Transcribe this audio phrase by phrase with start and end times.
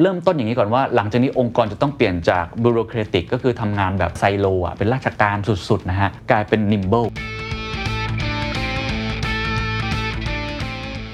[0.00, 5.36] เริ่มต้นอย่างนี้ก่อนว่า หลังจากนี้องค์กรจะต้องเปลี่ยนจากบูโร c r a t i c ก็คือทำงานแบบไซโลอะเป็นราชการ
[5.68, 7.08] สุดๆนะฮะกลายเป็น nimble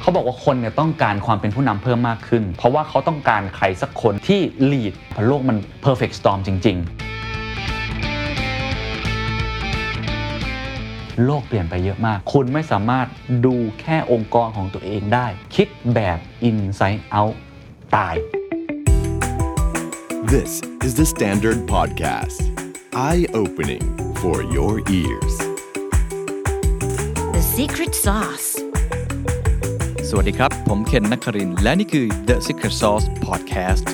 [0.00, 4.40] เขาบอกว่าคนเนี่ยต้องการความเป็นผู้นำเพิ่มมากขึ้น เพราะว่าเขาต้องการใครสักคนที่
[4.70, 6.84] lead เพราะโลกมัน perfect storm จริง ๆ
[11.24, 13.06] โลกเปลี่ยนไปเยอะมาก คุณไม่สามารถ
[13.46, 17.34] ดูแค่องค์กรของตัวเองได้ คิดแบบ inside out
[17.96, 18.16] ตาย
[20.29, 22.41] This is the Standard Podcast.
[22.93, 23.81] Eye opening
[24.15, 25.37] for your ears.
[27.33, 28.47] The secret sauce.
[30.09, 33.85] สวัสดีครับ ผมเคนนักครินทร์และนี่คือ The Secret Sauce Podcast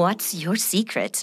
[0.00, 1.14] What's your secret?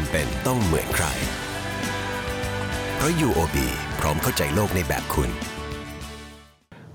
[0.00, 1.06] จำเป็นต้องเหมือนใคร
[2.94, 3.56] เพราะ UOB
[3.98, 5.30] พร้อมเข้าใจโลกในแบบคุณ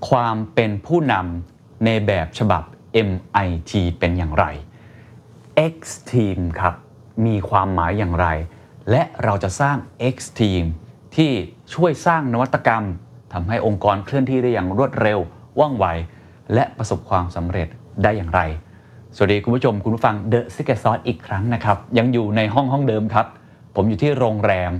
[0.09, 2.64] ความเป็นผู้นำในแบบฉบับ
[3.08, 4.46] MIT เป็นอย่างไร
[5.74, 5.76] X
[6.12, 6.76] Team ครับ
[7.26, 8.28] มีความหมายอย่างไร
[8.92, 9.78] และเราจะสร้าง
[10.16, 10.64] X Team
[11.16, 11.31] ที่
[11.74, 12.84] ช่วยสร้างนวัตกรรม
[13.34, 15.20] ทำให้องค์กรเคลื่อนที่ได้อย่างรวดเร็ว
[15.59, 15.86] ว่องไว
[16.54, 17.68] และประสบความสำเร็จ
[18.04, 18.42] ได้อย่างไร
[19.17, 23.28] สวัสดีคุณผู้ชมคุณผู้ฟัง The Secret Sauce อีกครั้งนะครับ ยังอยู่ในห้องห้องเดิมครับ
[23.75, 24.72] ผมอยู่ที่โรงแรม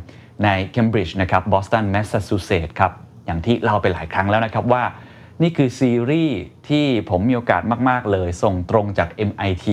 [0.44, 2.92] ใน Cambridge นะครับ Boston Massachusetts ครับ
[3.26, 4.84] อย่างที่เล่าไปหลายครั้งแล้วนะครับว่า
[5.42, 6.38] นี่คือซีรีส์
[6.70, 9.68] ที่ผมมีโอกาสมาก ๆ เลย ส่งตรงจาก MIT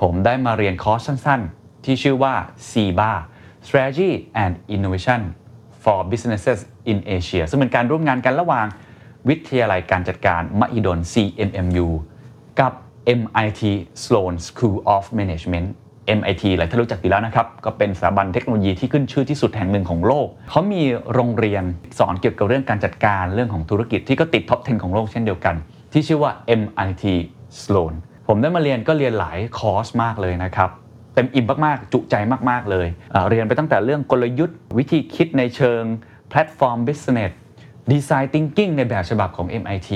[0.00, 2.34] ผมได้มาเรียนคอร์สสั้น ๆ ที่ชื่อว่า
[2.70, 3.12] CBA
[3.66, 4.10] Strategy
[4.44, 5.22] and Innovation
[5.82, 8.66] for Businesses in Asia ซึ่งเป็นการร่วมงานกันระหว่าง
[9.28, 11.88] วิทยาลัยการจัดการมหิดล CMMU
[12.60, 12.72] กับ
[13.18, 13.62] MIT
[14.02, 15.68] Sloan School of Management
[16.18, 20.82] MIT หลายท่านรู้จักอยู่แล้วนะครับ ก็เป็นสถาบันเทคโนโลยีที่ขึ้นชื่อที่สุดแห่งหนึ่งของโลก เขามี
[21.12, 21.64] โรงเรียน
[21.98, 25.54] สอนเกี่ยวกับเรื่องการจัดการเรื่องของธุรกิจที่ก็ติดท็อป 10 ของโลกเช่นเดียวกัน
[25.92, 27.04] ที่ชื่อว่า MIT
[27.62, 27.94] Sloan
[28.28, 30.70] ผมได้มาเรียนก็เรียนหลายคอร์สมากเลยนะครับ
[31.14, 32.14] เต็มอิ่มมาก ๆ จุใจ
[32.50, 35.82] มาก ๆ เลยเเรียนไปตั้งแต่เรื่องกลยุทธ์ วิธีคิดในเชิง
[36.28, 37.32] แพลตฟอร์ม Business
[37.90, 39.90] Design Thinking ในแบบฉบับของ MIT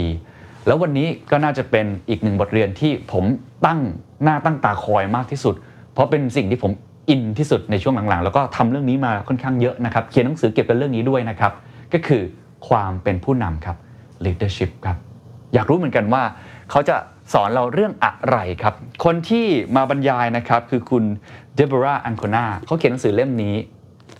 [0.68, 3.24] แล้ววันนี้ก็น่าจะเป็นอีกหนึ่งบทเรียนที่ผม
[3.66, 3.80] ตั้ง
[4.22, 5.54] หน้าตั้งตาคอยมากที่สุด
[5.92, 6.72] เพราะเป็นสิ่งที่ผม
[7.08, 11.52] อินที่สุดในช่วงหลังๆ แล้วก็ทำเรื่องนี้มาค่อนข้างเยอะนะครับ เขียนหนังสือเกี่ยวกับเรื่องนี้ด้วยนะครับ
[11.92, 12.22] ก็คือ
[12.68, 13.76] ความเป็นผู้นำครับ
[14.24, 14.96] leadership ครับ
[15.54, 16.22] อยากรู้เหมือนกันว่า
[16.70, 16.96] เขาจะ
[17.32, 18.74] สอนเราเรื่องอะไรครับ
[19.04, 19.46] คนที่
[19.76, 21.04] มาบรรยายนะครับ คือคุณ
[21.54, 23.54] เดโบราอันโคนาเขาเขียนหนังสือเล่มนี้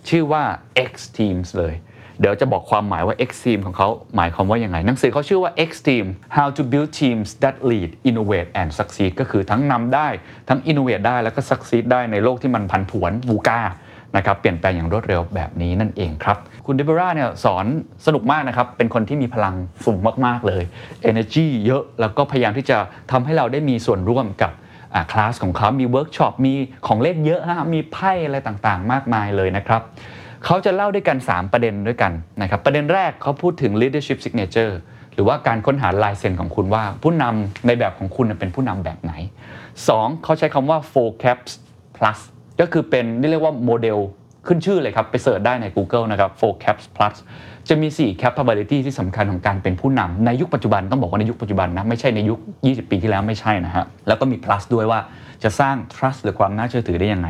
[0.09, 0.43] ชื่อว่า
[0.89, 1.73] X Teams เลย
[2.19, 6.05] เดี๋ยวจะบอกความหมายว่า X Team ของเขาหมายความว่ายังไง หนังสือเขาชื่อว่า X Team
[6.37, 10.07] How to Build Teams That Lead Innovate and Succeed ก็คือทั้งนำได้
[10.49, 13.61] ทั้ง innovate ได้แล้วก็ succeed ได้ในโลกที่มันผันผวนบูกา
[14.17, 17.65] นะครับเปลี่ยนแปลงอย่างรวดเร็วแบบนี้นั่นเองครับ คุณเดบราเนี่ยสอน
[18.05, 20.63] สนุกมากนะครับ เป็นคนที่มีพลังสูงมากๆเลย
[21.11, 22.77] energy เยอะแล้วก็พยายามที่จะ
[23.11, 24.51] ทำให้เราได้มีส่วนร่วมกับ
[25.11, 26.53] คลาสของเขามีเวิร์กช็อปมี
[26.87, 29.81] ของเล่นเยอะฮะมีไพ่อะไรต่างๆ มากมายเลยนะครับ
[30.45, 32.11] เขาจะเล่าด้วยกัน 3 ประเด็นด้วยกัน
[32.41, 34.73] นะครับประเด็นแรกเขาพูดถึง leadership signature
[35.13, 39.13] หรือว่าการค้นหาลายเซ็นของคุณว่าผู้นำในแบบของคุณเป็นผู้นำแบบไหน
[39.69, 40.23] 2.
[40.23, 41.51] เขาใช้คำว่า Four CAPs
[41.97, 42.19] plus
[42.59, 43.97] ก็คือเป็นเรียกว่าโมเดล
[44.47, 47.15] ขึ้นชื่อเลยครับ ไปเสิร์ชได้ใน Google นะครับ Four CAPs plus
[47.69, 54.99] จะมี 4 capability ที่สำคัญของการเป็นผู้นำในยุคปัจจุบันต้องบอกว่าในยุคปัจจุบันนะ ไม่ใช่ในยุค 20 ปีที่แล้วไม่ใช่นะฮะ แล้วก็มี plus ด้วยว่า
[55.43, 57.27] จะสร้าง trust หรือความน่าเชื่อถือได้ยังไง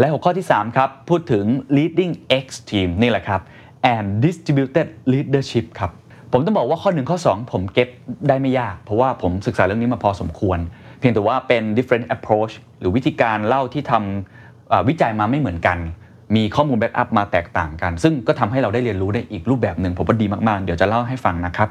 [0.00, 1.44] และหัวข้อที่ 3 ครับ พูดถึง
[1.76, 2.12] leading
[2.44, 3.40] X team นี่แหละครับ
[3.94, 5.90] and distributed leadership ครับ
[6.32, 7.88] ผมต้องบอกว่าข้อ 1 ข้อ 2 ผมเก็ต
[8.28, 10.58] ได้ไม่ยาก เพราะว่าผมศึกษาเรื่องนี้มาพอสมควร
[10.98, 15.78] เพียงแต่ว่าเป็น different approach หรือวิธีการเล่าที่ทำวิจัยมาไม่เหมือนกัน
[16.36, 21.68] มีข้อมูลแบ็กอัพมาแตกต่างกัน ซึ่งก็ทำให้เราได้เรียนรู้ได้อีกรูปแบบหนึ่งผมว่าดีมากๆ เดี๋ยวจะเล่าให้ฟังนะครับ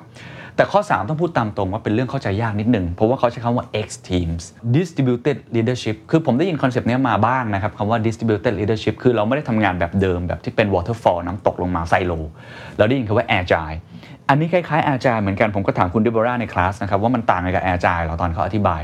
[0.60, 4.44] แต่ข้อ 3 ต้องพูดตามตรงว่าเป็นเรื่องเข้าใจยากนิดนึงเพราะว่าเขาใช้คำว่า X teams
[4.76, 12.12] distributed leadership คือผมได้ยินคอนเซปต์นี้มาบ้างนะครับคำว่า distributed leadership คือเราไม่ได้ทำงานแบบเดิมแบบที่เป็น waterfall น้ำตกลงมาไซโล
[12.78, 13.78] เราได้ยินคำว่า agile
[14.30, 18.82] อันนี้คล้ายๆ agile เหมือนกันผมก็ถามคุณดิบราในคลาสนะครับว่ามันต่างอะไรกับ agile เหรอตอนเขาอธิบาย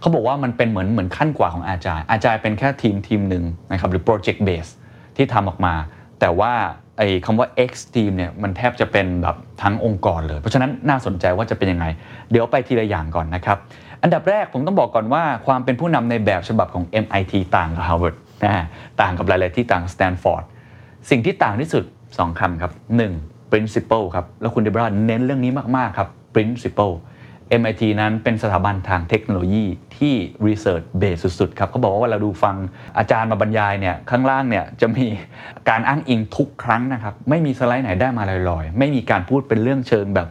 [0.00, 4.70] เขาบอกว่ามันเป็นเหมือนเหมือนขั้นกว่าของ agile agile เป็นแค่ทีมทีมหนึ่งนะครับหรือ project base
[5.16, 5.74] ที่ทำออกมา
[6.20, 6.52] แต่ว่า
[6.98, 11.86] ไอ้คำว่า X team เนี่ยมันแทบจะเป็นแบบทั้งองค์กรเลย เพราะฉะนั้นน่าสนใจว่าจะเป็นยังไง
[12.30, 13.58] เดี๋ยวไปทีละอย่างก่อนนะครับ
[14.02, 18.64] อันดับแรกผมต้องบอกก่อนว่าความเป็นผู้นำในแบบฉบับของ MIT ต่างกับ Harvard นะฮะ
[19.00, 20.42] ต่างกับหลาย ๆ ที่ต่าง Stanford
[21.10, 22.72] สิ่งที่ต่างที่สุด 2คำครับ
[23.12, 23.50] 1.
[23.50, 26.94] principle ครับ แล้วคุณเดบราเน้นเรื่องนี้มาก ๆ ครับ principle
[27.60, 29.66] MIT นั้นเป็นสถาบันทางเทคโนโลยี
[29.96, 30.14] ที่
[30.46, 32.56] research base สุด ๆ ครับเขาบอกว่าเวลาดูฟัง
[32.98, 35.06] อาจารย์มาบรรยายเนี่ยข้างล่างเนี่ยจะมี
[35.68, 40.28] การอ้างอิงทุกครั้งนะครับ ไม่มีสไลด์ไหนได้มาลอยๆ ไม่มีการพูดเป็นเรื่องเชิงแบบ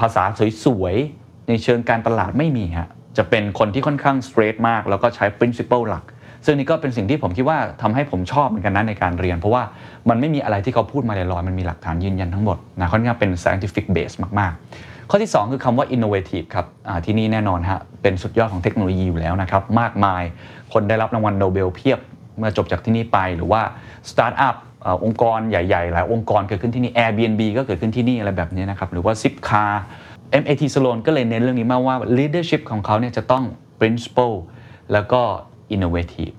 [0.00, 0.24] ภาษา
[0.64, 6.04] สวยๆ ในเชิงการตลาดไม่มีฮะจะเป็นคนที่ค่อนข้าง straight มาก แล้วก็ใช้ principle หลัก
[6.44, 9.62] ซึ่งนี่ก็เป็นสิ่งที่ผมคิดว่าทำให้ผมชอบเหมือนกันนะในการเรียน เพราะว่า
[10.08, 14.62] มันไม่มีอะไรที่เขาพูดมาลอยๆมันมีหลักฐานยืนยันทั้งหมดนะค่อนข้างเป็น scientific base มากๆ
[15.10, 16.66] ข้อที่ 2 คือคำว่า innovative ครับ
[17.04, 20.22] ที่นี่แน่นอนฮะเป็นสุดยอดของเทคโนโลยีอยู่แล้วนะครับมากมาย
[20.72, 22.00] คนได้รับรางวัลโนเบลเพียบ
[22.38, 23.62] เมื่อจบจากที่นี่ไปหรือว่า
[24.10, 24.56] สตาร์ทอัพ
[25.04, 29.72] องค์กรใหญ่ๆ หลายองค์กรเกิดขึ้นที่นี่ Airbnb ก็เกิดขึ้นที่นี่อะไรแบบนี้นะครับหรือว่า Zipcar
[30.42, 33.44] MIT Sloan ก็เลยเน้นเรื่องนี้มากว่า leadership ของเขาเนี่ยจะต้อง
[33.80, 34.36] principled
[34.92, 35.20] แล้วก็
[35.74, 36.34] innovative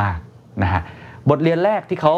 [0.00, 0.82] มากๆนะฮะ
[1.28, 2.14] บทเรียนแรกที่เขา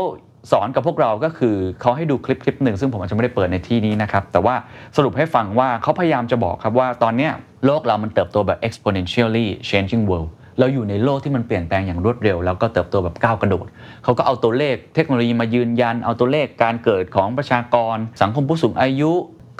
[0.50, 4.54] สอนกับพวกเราก็คือเขาให้ดูคลิปคลิปหนึ่งซึ่งผมอาจจะไม่ได้เปิดในที่นี้นะครับ แต่ว่า
[4.96, 7.32] สรุปให้ฟังว่าเขาพยายามจะบอกครับว่าตอนเนี้ย
[7.66, 13.66] โลกเรามันเติบโตแบบ exponentially changing world เราอยู่ในโลกที่มันเปลี่ยนแปลงอย่างรวดเร็ว แล้วก็เติบโตแบบก้าวกระโดด
[14.04, 19.12] เขาก็เอาตัวเลขเทคโนโลยีมายืนยัน เอาตัวเลขการเกิดของประชากร สังคมผู้สูงอายุ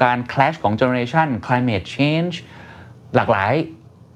[0.03, 2.35] การ clash ของ generation climate change
[3.17, 3.55] หลากหลาย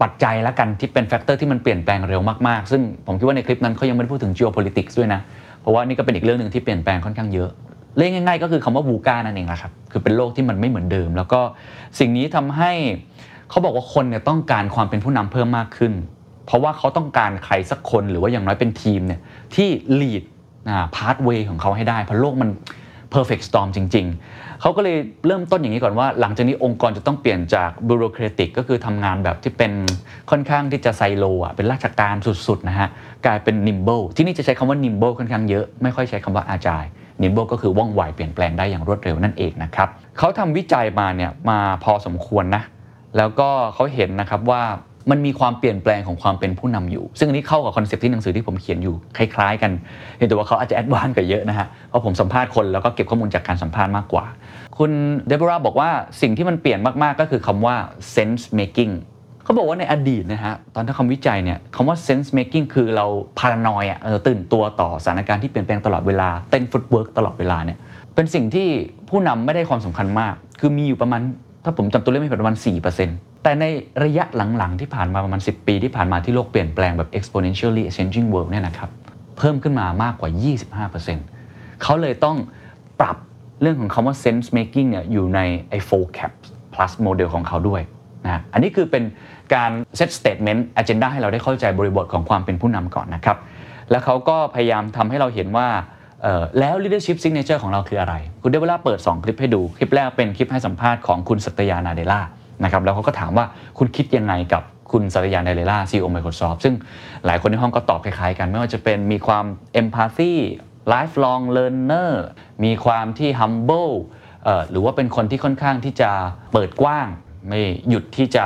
[0.03, 5.21] ปัจจัยละกันที่เป็น factor ที่มันเปลี่ยนแปลงเร็วมาก ๆ ซึ่งผมคิดว่าในคลิปนั้นเขายังไม่ได้พูดถึง geopolitics ด้วยนะ
[5.61, 7.51] เพราะว่านี่ก็เป็นอีกเรื่องหนึ่งที่เปลี่ยนแปลงค่อนข้างเยอะ
[7.97, 11.41] เรียกง่าย ๆ ก็คือคำว่าบูกานั่นเองแหละครับคือเป็นโลกที่มันไม่เหมือนเดิม แล้วก็
[11.99, 12.73] สิ่งนี้ทำให้
[13.51, 15.93] เขาบอกว่าคนเนี่ยต้องการความเป็นผู้นำเพิ่มมากขึ้น
[16.47, 19.21] เพราะว่าเขาต้องการใครสักคนหรือว่าอย่างน้อยเป็นทีมเนี่ย
[19.55, 19.69] ที่
[20.01, 20.23] lead
[20.97, 22.51] พาร์ทเวย์ของเขาให้ได้เพราะโลกมัน
[23.15, 29.73] perfect storm จริง ๆ เขาก็เลยเริ่มต้นอย่างนี้ก่อนว่า หลังจากนี้องค์กรจะต้องเปลี่ยนจาก bureaucratic ก็คือทำงานแบบที่เป็น
[30.31, 32.89] ค่อนข้างที่จะไซโลอะเป็นราชการสุดๆนะฮะ
[33.27, 36.89] กลายเป็น nimble ที่นี่จะใช้คำว่า nimble ค่อนข้างเยอะ ไม่ค่อยใช้คำว่า agile
[37.23, 42.63] nimble ก็คือว่องไวเปลี่ยนแปลงได้อย่างรวดเร็วนั่นเองนะครับเขาทำวิจัยมาเนี่ยมาพอสมควรนะ
[43.17, 44.63] แล้วก็เขาเห็นนะครับว่า
[45.11, 49.73] มันมีความเปลี่ยนแปลงของความเป็นผู้นำอยู่ ซึ่งอันนี้เข้ากับคอนเซปต์ที่หนังสือที่ผมเขียนอยู่คล้ายๆ กัน
[50.19, 54.25] เห็นแต่ว่าเขาอาจจะ advance กว่าเยอะนะฮะเพราะผมสัมภาษณ์คนแล้วก็เก็บข้อมูลจากการสัมภาษณ์มากกว่า
[54.79, 54.91] คุณ
[55.27, 55.91] เดโบราบอกว่า
[56.21, 57.75] สิ่งที่มันเปลี่ยนมากๆก็คือคำว่า
[58.15, 58.93] sense making
[59.45, 63.07] เขาบอกว่าในอดีตนะฮะตอนที่คำวิจัยเนี่ยคำว่า sense making คือเรา
[63.39, 67.79] พารานอยอะเออตื่นตัวต่อสถานการณ์ที่เปลี่ยนแปลงตลอดเวลาเต้นฟุตเวิร์กตลอดเวลาเนี่ย
[68.15, 68.69] เป็นสิ่งที่
[69.09, 71.21] ผู้นำไม่ได้ความสำคัญมาก คือมีอยู่ประมาณ
[71.65, 73.65] ถ้าผมจำตัวเลขไม่ผิดประมาณ4% แต่ใน
[74.05, 78.91] ระยะหลังๆ ที่ผ่านมาประมาณ 10 ปีที่ผ่านมาที่โลกเปลี่ยนแปลงแบบ exponentially changing world เนี่ยนะครับ
[79.39, 80.31] เพิ่มขึ้นมามากกว่า
[81.07, 82.37] 25%เขาเลยต้อง
[83.01, 83.17] ปรับ
[83.63, 86.33] เรื่องของคำว่า sense making เนี่ยอยู่ในไอ้ 4cap
[86.75, 87.83] plus model ของเขาด้วย
[88.25, 89.05] นะอันนี้คือเป็น
[89.55, 93.39] การ set statement agenda ให้เราได้เข้าใจบริบทของความเป็นผู้นำก่อนนะครับ
[93.91, 95.69] แล้วเขาก็พยายามทำให้เราเห็นว่า
[96.59, 102.21] แล้ว leadership signature ของเราคืออะไร คุณเดวลาเปิด 2 คลิปให้ดู คลิปแรกเป็นคลิปให้สัมภาษณ์ของคุณสัตยานาเดล่า
[102.65, 103.47] นะครับแล้วเขาก็ถามว่า
[103.79, 104.63] คุณคิดยังไงกับ
[104.93, 106.75] คุณสัตยานาเดล่า CEO Microsoft ซึ่ง
[107.27, 109.45] หลายคนในห้องก็ตอบคล้ายๆกัน ไม่ว่าจะเป็นมีความ
[109.81, 110.35] empathy
[110.93, 112.11] lifelong learner
[112.65, 113.93] มีความที่ humble
[114.45, 116.11] เอ่อหรือว่าเป็นคนที่ค่อนข้างที่จะ
[116.53, 117.07] เปิดกว้าง
[117.49, 118.45] ไม่หยุดที่จะ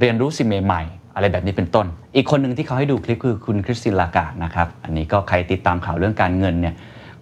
[0.00, 1.86] เรียนรู้สิ่งใหม่ๆ อะไรแบบนี้เป็นต้น
[2.16, 6.74] อีกคนหนึ่งที่เขาให้ดูคลิปคือคุณคริสตินลากาดนะครับ อันนี้ก็ใครติดตามข่าวเรื่องการเงินเนี่ย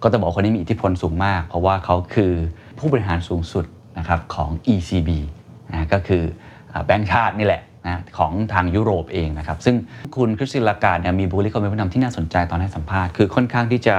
[0.03, 2.33] ก็จะบอกคนนี้มีอิทธิพลสูงมาก เพราะว่าเขาคือ
[2.79, 3.65] ผู้บริหารสูงสุด
[3.97, 5.09] นะครับของ ECB
[5.73, 6.23] นะก็คือ
[6.85, 9.75] แบงก์ชาตินี่แหละนะของทางยุโรปเองนะครับ ซึ่ง
[10.15, 13.97] คุณคริสติลากาดเนี่ยมีบุคลิกความเป็นผู้นำที่น่าสนใจตอนให้สัมภาษณ์คือค่อนข้างที่จะ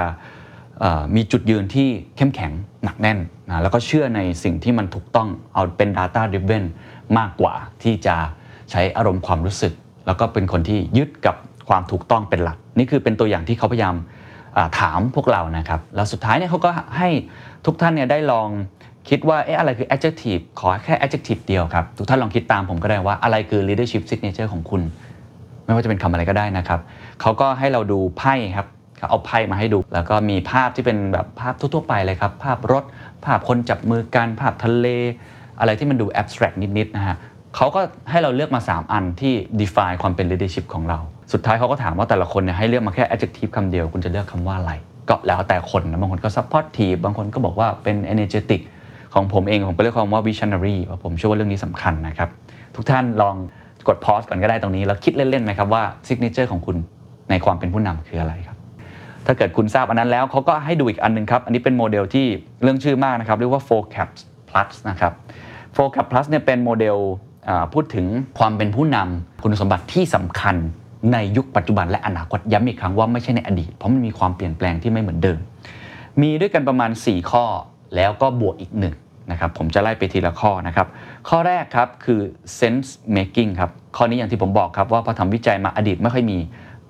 [1.16, 2.52] มีจุดยืนที่เข้มแข็ง
[2.84, 6.64] หนักแน่นนะแล้วก็เชื่อในสิ่งที่มันถูกต้องเอาเป็น Data Driven
[7.18, 8.16] มากกว่าที่จะ
[8.70, 9.72] ใช้อารมณ์ความรู้สึก
[10.06, 11.36] แล้วก็เป็นคนที่ยึดกับ
[11.68, 13.94] ความถูกต้องเป็นหลัก นี่คือเป็นตัวอย่างที่เขาพยายาม
[14.80, 17.08] ถามพวกเรานะครับ แล้วสุดท้ายเนี่ยเขาก็ให้
[17.66, 18.48] ทุกท่านเนี่ยได้ลอง
[19.08, 24.82] คิดว่าเอ๊ะอะไรคือ adjective ขอแค่ adjective เดียวครับ ทุกท่านลองคิดตามผมก็ได้ว่าอะไรคือ leadership signature ของคุณ
[25.64, 26.80] ไม่ว่าจะเป็นคำอะไรก็ได้นะครับ
[27.20, 28.66] เขาก็ให้เราดูไพ่ครับ
[29.10, 32.84] เอาไพ่มาให้ดู แล้วก็มีภาพที่เป็นแบบภาพทั่วๆไปเลยครับ ภาพรถ
[33.24, 34.86] ภาพคนจับมือกัน ภาพทะเล
[35.60, 37.16] อะไรที่มันดู abstract นิดๆนะฮะ
[37.56, 37.80] เขาก็
[38.10, 40.98] ให้เราเลือกมา 3 อันที่ define ความเป็น leadership ของเรา
[41.32, 44.72] สุดท้ายเขาก็ถามว่าแต่ละคนเนี่ยให้เลือกมาแค่ adjective คำเดียว คุณจะเลือกคำว่าอะไร
[45.08, 48.60] ก็แล้วแต่คนนะ บางคนก็ supportive บางคนก็บอกว่าเป็น energetic
[49.14, 52.28] ของผมเองผมก็เลือกคำว่า visionary เพราผมเชื่อว่าเรื่องนี้สำคัญนะครับ
[52.74, 53.36] ทุกท่านลอง
[53.88, 56.76] กด pause ก่อนก็ได้ตรงนี้ แล้วคิดเล่นๆไหมครับว่า signature ของคุณ
[57.30, 58.56] ในความเป็นผู้นำคืออะไรครับ
[59.26, 62.26] ถ้าเกิดคุณทราบอันนั้นแล้วเขาก็ให้ดูอีกอันหนึงครับ อันนี้เป็นโมเดลที่
[62.62, 64.08] เรื่องชื่อมากนะครับ เรียกว่า 4cap
[64.48, 65.12] plus นะครับ
[65.76, 66.96] 4cap plus เนี่ยเป็นโมเดล
[67.72, 68.06] พูดถึง
[68.38, 70.56] ความเป็นผู้นำคุณสมบัติที่สำคัญ
[71.12, 75.38] ในยุคปัจจุบันและอนาคตย้ำอีกครั้งว่าไม่ใช่ในอดีต เพราะมันมีความเปลี่ยนแปลงที่ไม่เหมือนเดิม
[76.22, 77.44] มีด้วยกันประมาณ 4 ข้อ
[77.96, 78.94] แล้วก็บวกอีกหนึ่ง
[79.30, 80.86] นะครับผมจะไล่ไปทีละข้อนะครับ
[81.28, 82.20] ข้อแรกครับคือ
[82.58, 86.38] sense making ครับข้อนี้อย่างที่ผมบอกครับว่าพอทำวิจัยมาอดีตไม่ค่อยมี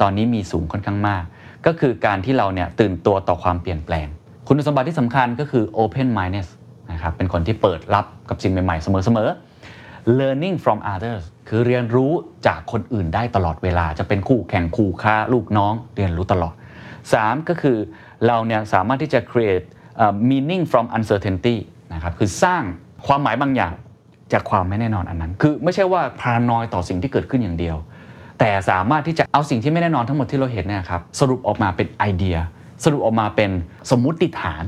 [0.01, 1.25] ตอนนี้มีสูงค่อนข้างมาก
[1.67, 4.07] ก็คือการที่เราเนี่ยตื่นตัวต่อความเปลี่ยนแปลง
[4.49, 6.49] คุณสมบัติที่สำคัญก็คือ open mindness
[6.93, 12.13] นะครับเป็นคนที่เปิดรับกับสิ่งใหม่ๆ เสมอๆ learning from others คือเรียนรู้
[12.47, 16.55] จากคนอื่นได้ตลอดเวลา จะเป็นคู่แข่งคู่ค้าลูกน้องเรียนรู้ตลอด
[17.01, 17.79] 3 ก็คือ
[18.27, 19.67] เราเนี่ยสามารถที่จะ create
[20.29, 21.57] meaning from uncertainty
[21.95, 22.63] นะครับคือสร้าง
[23.07, 23.73] ความหมายบางอย่าง
[24.33, 27.77] จากความไม่แน่นอนอันนั้น คือไม่ใช่ว่าพารานอยต่อสิ่งที่เกิดขึ้นอย่างเดียว
[28.39, 32.37] แต่สามารถที่จะเอาสิ่งที่ไม่แน่นอนทั้งหมดที่เราเห็นเนี่ยครับสรุปออกมาเป็นไอเดีย
[32.85, 33.51] สรุปออกมาเป็น
[33.91, 34.63] สมมุติฐาน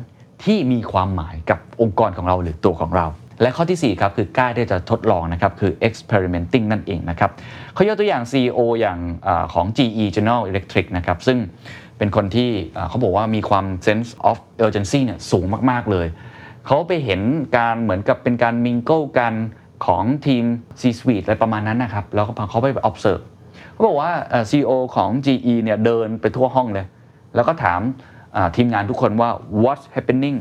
[0.45, 3.07] ที่มีความหมายกับองค์กรของเราหรือตัวของเรา
[3.41, 7.31] และข้อที่4ครับคือกล้าที่จะทดลองนะครับคือ experimenting นั่นเองนะครับ
[7.75, 11.39] เขายกตัวอย่าง CEO อย่างอของ GE General Electric นะครับซึ่ง
[11.99, 12.51] เป็นคนที่
[12.89, 14.37] เขาบอกว่ามีความ sense of
[14.67, 16.07] urgency เนี่ยสูงมาก ๆ เลย
[16.67, 17.21] เขาไปเห็น
[17.57, 19.35] การเหมือนกับเป็นการมิงเกิลกัน
[19.87, 20.45] ของทีม
[20.81, 23.23] C-suite อะไรประมาณนั้นนะครับ แล้วก็เขาไป observe
[23.73, 26.87] เขาบอกว่าเอ่อ CEO ของ GE เนี่ยเดินไปทั่วห้องเลย
[27.35, 27.81] แล้วก็ถาม
[28.57, 29.31] ทีมงานทุกคนว่า
[29.63, 30.37] what's happening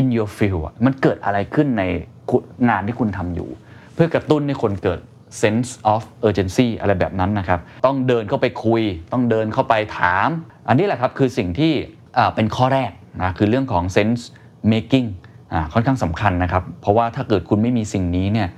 [0.00, 1.84] in your field มันเกิดอะไรขึ้นใน
[2.68, 3.48] งานที่คุณทำอยู่
[3.94, 5.00] เพื่อกระตุ้นให้คนเกิด
[5.42, 10.28] sense of urgency อะไรแบบนั้นนะครับ ต้องเดินเข้าไปคุย ต้องเดินเข้าไปถาม
[10.68, 11.72] อันนี้แหละครับคือสิ่งที่
[12.34, 12.90] เป็นข้อแรก
[13.22, 14.22] นะคือเรื่องของ sense
[14.72, 15.08] making
[15.72, 18.48] ค่อนข้างสำคัญนะครับ เพราะว่าถ้าเกิดคุณไม่มีสิ่งนี้เนี่ย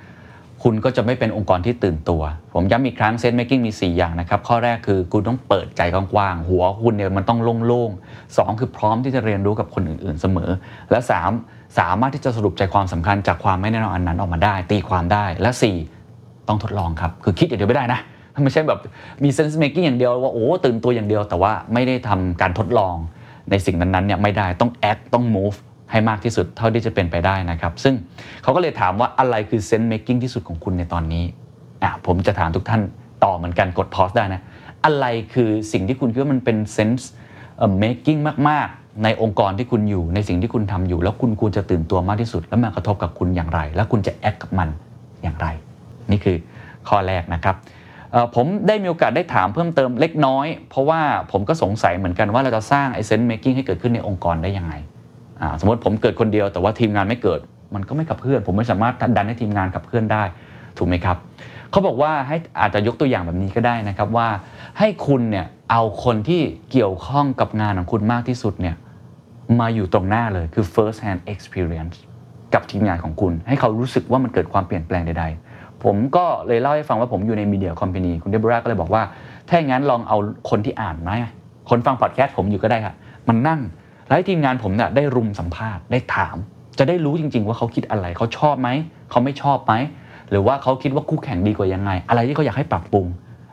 [0.63, 2.23] คุณก็จะไม่เป็นองค์กรที่ตื่นตัว
[2.55, 10.51] ผมย้ำอีกครั้งเซน t ์ making มี 4 อย่างนะครับ ข้อแรกคือคุณต้องเปิดใจกว้างๆหัวคุณเนี่ยมันต้องโล่งๆสองคือพร้อมที่จะเรียนรู้กับคนอื่นๆเสมอ
[10.91, 10.99] และ
[11.33, 15.51] 3 สามารถที่จะสรุปใจความสำคัญจากความไม่แน่นอนอันนั้นออกมาได้ ตีความได้และ
[15.99, 18.01] 4 ต้องทดลองครับ คือคิดอย่างเดียวไม่ได้นะ
[18.45, 18.81] ไม่ใช่แบบ
[19.25, 22.95] มี sense making อย่างเดียวว่าโอ้ตื่นตัวอย่างเดียว แต่ว่าไม่ได้ทำการทดลอง
[23.51, 25.57] ในสิ่งนั้นๆเนี่ยไม่ได้ต้อง act ต้อง move
[25.91, 27.95] ให้มากที่สุดเท่าที่จะเป็นไปได้นะครับ ซึ่ง
[28.43, 31.25] เขาก็เลยถามว่าอะไรคือ sense making ที่สุดของคุณในตอนนี้
[31.83, 32.83] อะผมจะถามทุกท่าน
[33.25, 34.43] ต่อเหมือนกันกด pause ได้นะ
[34.85, 37.05] อะไรคือสิ่งที่คุณคิดว่ามันเป็น sense
[37.59, 44.69] เอ่อ making มากๆ ในองค์กรที่คุณอยู่ในสิ่งที่คุณทำอยู่ แล้วคุณควรจะตื่นตัวมากที่สุด แล้วมันกระทบกับคุณอย่างไร แล้วคุณจะ act กับมัน
[45.23, 45.47] อย่างไร
[46.11, 46.37] นี่คือ
[46.89, 47.57] ข้อแรกนะครับ
[48.35, 51.01] ผมได้มีโอกาสได้ถามเพิ่มเติมเล็กน้อย เพราะว่า
[51.33, 54.75] ผมก็สงสัยเหมือนกันว่าเราจะสร้างไอ้ sense making ให้เกิดขึ้นในองค์กรได้ยังไง
[55.61, 57.41] สมมติผมเกิดคนเดียวแต่ว่าทีมงานไม่เกิด
[57.75, 60.23] มันก็ไม่ขับเคลื่อน ผมไม่สามารถดันให้ทีมงานขับเคลื่อนได้
[60.79, 61.17] ถูกไหมครับ
[61.71, 64.29] เขาบอกว่าให้อาจจะยกตัวอย่างแบบนี้ก็ได้นะครับว่า
[64.79, 66.41] ให้คุณเนี่ยเอาคนที่
[66.71, 68.77] เกี่ยวข้องกับงานของคุณมากที่สุดเนี่ย
[69.61, 71.97] มาอยู่ตรงหน้าเลยคือ first hand experience
[72.55, 79.03] กับทีมงานของคุณ ให้เขารู้สึกว่ามันเกิดความเปลี่ยนแปลงใดๆ ผมก็เลยเล่าให้ฟังว่าผมอยู่ในมีเดียคอมพานีคุณเดบราก็เลยบอกว่า
[79.49, 80.17] ถ้าอย่างนั้นลองเอา
[80.51, 81.11] คนที่อ่านไหม
[81.71, 82.95] คนฟังพอดแคสต์ผมอยู่ก็ได้ครับ
[83.29, 83.61] มันนั่ง
[84.07, 86.37] แล้วให้ทีมงานผมเนี่ยได้รุมสัมภาษณ์ได้ถาม
[86.79, 88.69] จะได้รู้จริง ๆ ว่าเขาคิดอะไรเขาชอบไหม
[89.11, 89.75] เขาไม่ชอบไหม
[90.31, 93.07] หรือว่าเขาคิดว่าคู่แข่งดีกว่ายังไง อะไรที่เขาอยากให้ปรับปรุง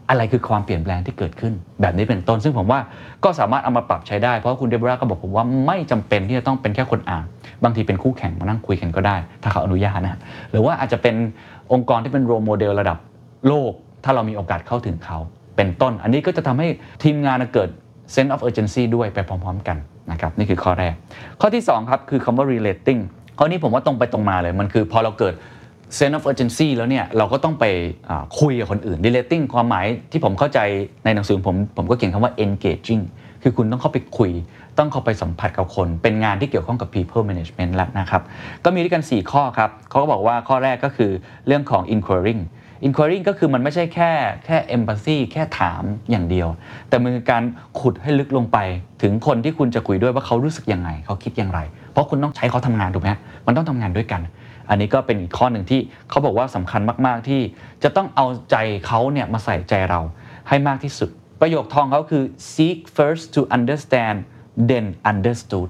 [0.10, 2.80] อะไรคือความเปลี่ยนแปลงที่เกิดขึ้น แบบนี้เป็นต้น ซึ่งผมว่า
[3.24, 7.26] ก็สามารถเอามาปรับใช้ได้ เพราะคุณเดบราก็บอกผมว่าไม่จำเป็นที่จะต้องเป็นแค่คนอ่าน
[7.64, 10.20] บางทีเป็นคู่แข่งมานั่งคุยกันก็ได้ ถ้าเขาอนุญาตนะ
[10.52, 11.16] หรือว่าอาจจะเป็น
[11.74, 12.98] องค์กรที่เป็นโรโมเดลระดับ
[13.48, 13.72] โลก
[14.04, 15.18] ถ้าเรามีโอกาสเข้าถึงเขา
[15.58, 16.68] เป็นต้น อันนี้ก็จะทำให้
[17.04, 17.70] ทีมงานเกิด
[18.16, 19.78] sense of urgency ด้วยไปพร้อม ๆ กัน
[20.12, 20.94] นะครับนี่คือข้อแรก
[21.42, 23.02] ข้อที่2ครับคือคำว่า relating
[23.40, 25.34] ข้อนี้ผมว่าตรงไปตรงมาเลยมันคือพอเราเกิด
[25.98, 27.66] sense of urgency แล้วเนี่ยเราก็ต้องไป
[28.40, 30.60] คุยกับคนอื่น relating ความหมายที่ผมเข้าใจ
[31.06, 33.04] ในหนังสือผมผมก็เขียนคำว่า engaging
[33.44, 34.32] คือคุณต้องเข้าไปคุย
[34.78, 38.22] ต้องเข้าไปสัมผัสกับคน เป็นงานที่เกี่ยวข้องกับ people management แล้วนะครับ
[38.64, 41.12] ก็มีด้วยกัน 4 ข้อครับเขาก็บอกว่าข้อแรกก็คือ
[41.48, 42.42] เรื่องของ inquiring
[42.88, 44.12] inquiring ก็คือมันไม่ใช่แค่
[44.46, 46.48] แค่ empathy แค่ถามอย่างเดียว
[46.90, 47.44] แต่มันคือการ
[47.80, 48.58] ขุดให้ลึกลงไป
[49.02, 51.60] ถึงคนที่คุณจะคุยด้วยว่าเขารู้สึกยังไง เขาคิดอย่างไร
[51.92, 54.22] เพราะคุณต้องใช้เขาทำงานถูกไหมฮะมันต้องทำงานด้วยกัน
[54.70, 57.42] อันนี้ก็เป็นอีกข้อหนึ่งที่เขาบอกว่าสำคัญมากๆที่
[57.84, 58.56] จะต้องเอาใจ
[58.88, 60.02] เขาเนี่ยมาใส่ใจเรา
[60.50, 61.10] ให้มากที่สุด
[61.42, 64.18] ประโยคทองเขาคือ seek first to understand
[64.70, 65.70] then understood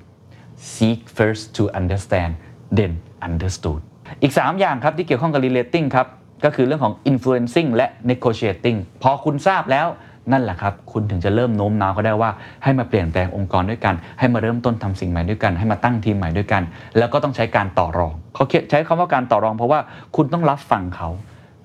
[0.74, 2.32] seek first to understand
[2.78, 2.94] then
[3.28, 3.82] understood
[4.22, 6.08] อีก 3 อย่างครับที่เกี่ยวข้องกับ relating ครับ
[6.46, 9.88] ก็คือเรื่องของ influencing และ negotiating พอคุณทราบแล้ว
[10.32, 12.32] นั่นแหละครับ คุณถึงจะเริ่มโน้มน้าวเขาได้ว่า
[12.64, 16.64] ให้มาเปลี่ยนแปลงองค์กรด้วยกัน ให้มาเริ่มต้นทำสิ่งใหม่ด้วยกัน ให้มาตั้งทีมใหม่ด้วยกัน
[16.98, 19.80] แล้วก็ต้องใช้การต่อรองเขาใช้คำว่าการต่อรอง เพราะว่า
[20.16, 21.10] คุณต้องรับฟังเขา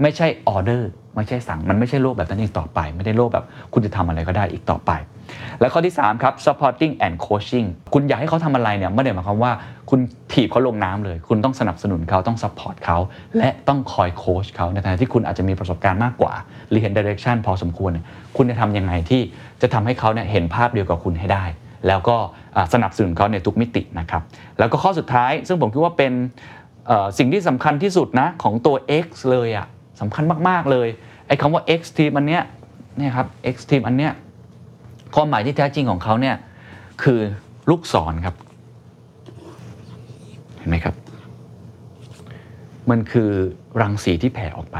[0.03, 4.91] ไม่ใช่ออเดอร์ไม่ใช่สั่งมันไม่ใช่โลกแบบนั้นอีกต่อไป ไม่ได้โลกแบบ คุณจะทำอะไรก็ได้อีกต่อไป
[5.61, 9.53] และข้อที่3ครับ supporting and coaching คุณอยากให้เขาทำอะไรเนี่ยไม่ได้หมายความว่า
[9.91, 10.01] คุณ
[10.33, 12.99] ถีบเขาลงน้ำเลย คุณต้องสนับสนุนเขาต้อง support เขา
[13.39, 16.33] และต้องคอยโค้ชเขาในฐานะที่คุณอาจจะมีประสบการณ์มากกว่า
[16.69, 17.91] หรือเห็น direction พอสมควร
[18.37, 19.23] คุณจะทำยังไงที่
[19.63, 21.45] จะทำให้เขาเนี่ยเห็นภาพเดียวกับคุณให้ได้
[21.87, 22.17] แล้วก็
[22.75, 24.23] สนับสนุนเขาในทุกมิตินะครับ
[24.59, 26.13] แล้วก็ข้อสุดท้าย ซึ่งผมคิดว่าเป็น
[27.19, 29.67] สิ่งที่สำคัญที่สุดนะของตัว X เลยอะ
[30.01, 30.89] สำคัญมาก ๆ เลย
[31.27, 32.43] ไอ้คำว่า X team อันเนี้ย
[32.97, 34.13] เนี่ยครับ X team อันเนี้ย
[35.15, 36.37] ความหมายที่แท้จริงของเขาเนี่ย
[37.03, 37.21] คือ
[37.71, 38.35] ลูกศรครับ
[40.59, 40.95] เห็นไหมครับ
[42.91, 43.31] มันคือ
[43.83, 44.79] รังสีที่แผ่ออกไป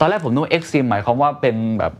[0.00, 1.92] ตอนแรกผมนึกว่า X team หมายความว่าเป็นแบบ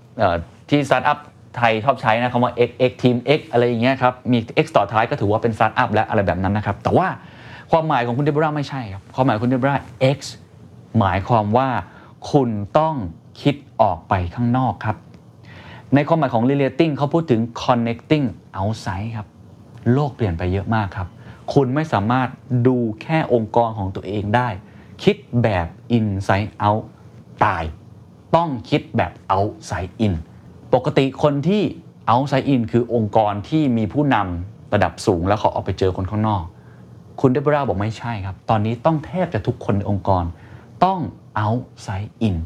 [0.69, 1.19] ที่สตาร์ทอัพ
[1.57, 7.07] ไทยชอบใช้นะคำว่า X X team X อะไรอย่างเงี้ยครับ มี X ต่อท้ายก็ถือว่าเป็นสตาร์ทอัพและอะไรแบบนั้นนะครับ แต่ว่า
[7.71, 9.75] ความหมายของคุณเดโบราไม่ใช่ครับ ความหมายคุณเดโบรา
[10.17, 10.19] X
[10.99, 11.69] หมายความว่า
[12.33, 12.95] คุณต้อง
[13.43, 14.97] คิดออกไปข้างนอกครับ
[15.95, 18.27] ในความหมายของ relating เขาพูดถึง connecting
[18.59, 19.29] outside ครับ
[19.93, 21.09] โลกเปลี่ยนไปเยอะมากครับ
[21.55, 22.29] คุณไม่สามารถ
[22.67, 24.49] ดูแค่องค์กรของตัวเองได้
[25.03, 25.67] คิดแบบ
[25.97, 26.83] inside out
[27.45, 27.65] ตาย
[28.37, 30.15] ต้องคิดแบบ outside in
[30.75, 31.63] ปกติคนที่
[32.13, 36.45] outside in คือองค์กรที่มีผู้นำระดับสูงแล้วเขาออกไปเจอคนข้างนอก
[37.21, 40.25] คุณเดบราบอกไม่ใช่ครับ ตอนนี้ต้องแทบจะทุกคนในองค์กร
[40.85, 40.99] ต้อง
[41.43, 42.37] outside in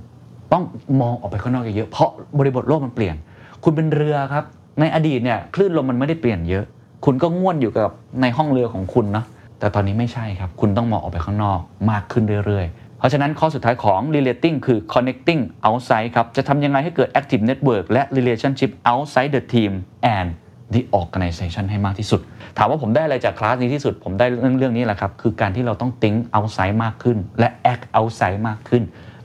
[0.52, 0.64] ต้อง
[1.00, 3.16] มองออกไปข้างนอกเยอะๆเพราะบริบทโลกมันเปลี่ยน
[3.64, 4.44] คุณเป็นเรือครับ
[4.80, 6.64] ในอดีตเนี่ยคลื่นลมมันไม่ได้เปลี่ยนเยอะ
[7.04, 7.90] คุณก็ง่วนอยู่กับ
[8.20, 9.24] ในห้องเรือของคุณนะ
[9.58, 19.72] แต่ตอนนี้ไม่ใช่ครับ คุณต้องมองออกไปข้างนอกมากขึ้นเรื่อยๆ เพราะฉะนั้นข้อสุดท้ายของ relating คือ connecting outside ครับ จะทำยังไงให้เกิด active network และ relationship outside the team
[20.16, 20.28] and
[20.74, 22.20] the organization ให้มากที่สุด
[22.58, 28.82] ถามว่าผมได้อะไรจากคลาสนี้ที่สุด ผมได้เรื่องเรื่องนี้แหละครับ คือการที่เราต้อง think outside มากขึ้น และ act outside มากขึ้น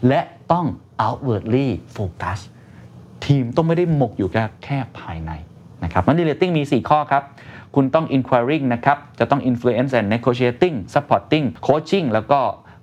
[0.08, 0.66] และต้อง
[1.06, 2.40] outwardly focus
[3.28, 5.32] ทีมต้องไม่ได้หมกอยู่แค่แค่ภายใน
[5.84, 7.24] นะครับมัน relating มี 4 ข้อครับ
[7.76, 12.40] คุณต้อง inquiring นะครับจะต้อง influence and negotiating supporting coaching แล้วก็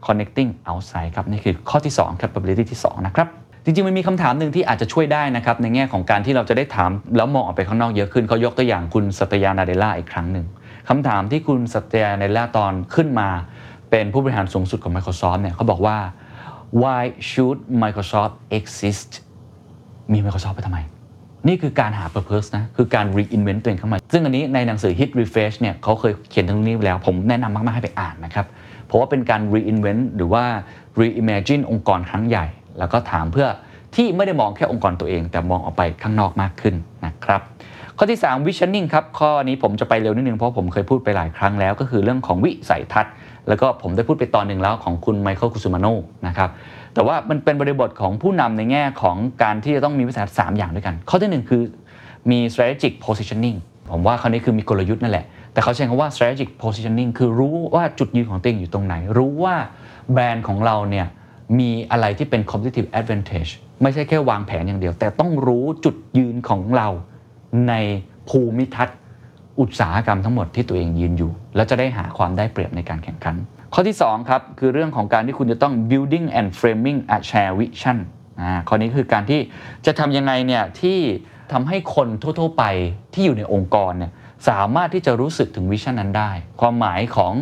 [0.07, 3.29] connecting outside ครับนี่คือข้อที่2 capability ที่ 2 นะครับ
[3.65, 10.47] จริงๆมันมีคำถามหนึ่งที่อาจจะช่วยได้นะครับในแง่ของการที่เราจะได้ถาม แล้วมองออกไปข้างนอกเยอะขึ้นเขายกตัวอย่างคุณสัตยานาเดล่าอีกครั้งหนึ่ง
[10.89, 13.29] คำถามที่คุณสัตยานาเดล่าตอนขึ้นมา
[13.91, 15.99] เป็นผู้บริหารสูงสุดของ Microsoft เนี่ยเขาบอกว่า
[16.83, 19.11] why should Microsoft exist
[20.13, 20.79] มี Microsoft ไปทำไม
[21.49, 28.47] นี่คือการหา purpose นะ คือการ reinvent ตัวเองเข้ามา ซึ่งอันนี้ในหนังสือ Hit Refresh เนี่ยเขาเคยเขียนถึงเรื่องนี้ไว้แล้ว ผมแนะนำมาก ๆ ให้ไปอ่านนะครับ
[28.87, 30.45] เพราะว่าเป็นการ reinvent หรือว่า
[31.01, 32.47] reimagine องค์กรครั้งใหญ่
[32.79, 33.49] แล้วก็ถามเพื่อ
[33.95, 36.75] ที่ไม่ได้มองแค่องค์กรตัวเอง แต่มองออกไปข้างนอกมากขึ้น
[37.07, 37.41] นะครับ
[37.97, 43.13] ข้อที่ 3 visioning ครับ ข้อนี้ผมจะไปเร็วนิดนึง เพราะผมเคยพูดไปหลายครั้งแล้ว ก็คือเรื่องของวิสัยทัศน์
[43.49, 45.87] แล้วก็ผมได้พูดไปตอนหนึ่งแล้วของคุณไมเคิลคุซูมาโน
[46.27, 46.51] นะครับ
[46.95, 51.63] แต่ว่ามันเป็นบริบทของผู้นำในแง่ของการที่จะต้องมีวิสัยทัศน์3อย่างด้วยกัน ข้อที่ 1 คือ
[52.31, 53.57] มี strategic positioning
[53.91, 59.57] ผมว่าคราวนี้คือมีกลยุทธ์นั่นแหละ แต่เขาใช้คำว่า strategic positioning คือรู้ว่าจุดยืนของตัวเองอยู่ตรงไหน รู้ว่า
[60.13, 61.07] แบรนด์ของเราเนี่ย
[61.59, 63.51] มีอะไรที่เป็น competitive advantage
[63.83, 66.89] ไม่ใช่แค่วางแผนอย่างเดียว แต่ต้องรู้จุดยืนของเรา
[67.69, 67.75] ใน
[68.29, 68.99] ภูมิทัศน์
[69.61, 73.37] อุตสาหกรรมทั้งหมดที่ตัวเองยืนอยู่ แล้วจะได้หาความได้เปรียบในการแข่งขัน
[73.75, 77.99] ข้อที่2ครับคือเรื่องของการที่คุณจะต้อง building and framing a shared vision
[78.41, 79.41] อ่าข้อนี้คือการที่
[79.87, 80.99] จะทำยังไงเนี่ยที่
[81.53, 82.65] ทำให้คนทั่วๆไป
[83.15, 84.13] ที่อยู่ในองค์กรเนี่ย
[84.49, 86.31] สามารถที่จะรู้สึกถึงวิชั่นนั้นได้
[86.61, 87.33] ความหมายของ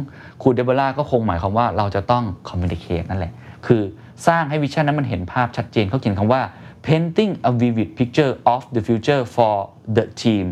[0.43, 3.33] ครูเดเบล่าก็คงหมายความว่าเราจะต้อง communicate นั่นแหละ
[3.67, 3.83] คือ
[4.27, 6.43] สร้างให้วิชั่นนั้นมันเห็นภาพชัดเจนเขาเขียนคำว่า
[6.87, 9.55] painting a vivid picture of the future for
[9.97, 10.47] the team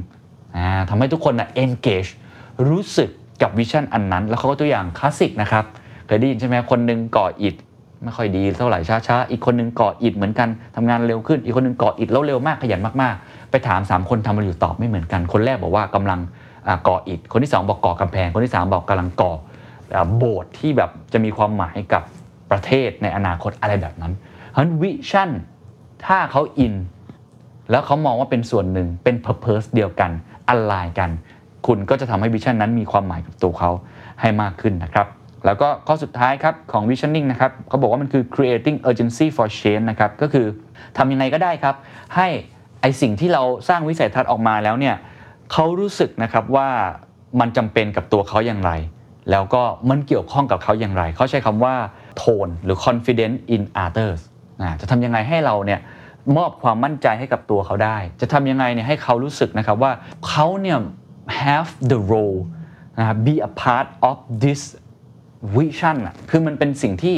[0.88, 2.10] ทำให้ทุกคนนะ engage
[2.68, 3.10] รู้สึก
[3.42, 5.64] กับ vision อันนั้น แล้วเขาก็ตัวอย่างคลาสสิกนะครับ
[6.06, 7.54] เคยได้ยินใช่ไหมคนหนึ่งก่ออิฐ
[8.02, 16.20] ไม่ค่อยดีเท่าไหร่ช้าๆ อีกคนหนึ่งก่ออิฐเหมือนกันทำงานเร็วขึ้น อีกคนหนึ่งก่ออิฐแล้วเร็วมากขยันมากๆ ไปถาม 3 คนทำอะไรอยู่ตอบไม่เหมือนกัน คนแรกบอกว่ากำลัง
[16.88, 19.32] ก่ออิฐ คนที่ 2 บอกก่อกำแพง คนที่ 3 บอกกำลังก่อ
[20.16, 22.02] โบสถ์ที่แบบจะมีความหมายกับ
[22.50, 25.30] ประเทศในอนาคตอะไรแบบนั้นเพราะฉะนั้น vision
[26.06, 26.74] ถ้าเขาอิน
[27.70, 30.10] แล้วเขามองว่าเป็นส่วนหนึ่งเป็น purpose เดียวกัน
[30.48, 31.10] อ l ไลน์กัน
[31.66, 33.70] คุณก็จะทำให้วิชั่นนั้นมีความหมายกับตัวเขา
[34.20, 35.06] ให้มากขึ้นนะครับ
[35.46, 40.46] แล้วก็ข้อสุดท้ายครับของ visioning นะครับเขาบอกว่ามันคือ creating urgency for change นะครับก็คือ
[40.98, 41.74] ทำยังไงก็ได้ครับ
[42.16, 42.28] ให้
[42.80, 44.94] ไอสิ่งที่เราสร้างวิสัยทัศน์ออกมาแล้วเนี่ย
[45.52, 46.68] เขารู้สึกนะครับว่า
[47.40, 48.72] มันจำเป็นกับตัวเขาอย่างไร
[49.30, 51.74] แล้วก็มันเกี่ยวข้องกับเขาอย่างไร เขาใช้คำว่า
[52.20, 54.20] tone หรือ confidence in others
[54.62, 55.80] นะจะทำยังไงให้เราเนี่ย
[56.36, 59.92] มอบความมั่นใจให้กับตัวเขาได้ จะทำยังไงเนี่ยให้เขารู้สึกนะครับว่า
[60.28, 60.78] เขาเนี่ย
[61.42, 62.38] have the role
[62.98, 64.60] นะครับ be a part of this
[65.56, 65.96] vision
[66.30, 67.16] คือมันเป็นสิ่งที่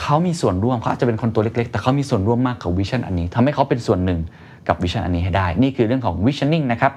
[0.00, 4.20] เขามีส่วนร่วมเขาอาจจะเป็นคนตัวเล็ก ๆ แต่เขามีส่วนร่วมมากกับ vision อันนี้ทำให้เขาเป็นส่วนหนึ่ง
[4.68, 6.92] กับ vision อันนี้ให้ได้ นี่คือเรื่องของ visioning นะครับ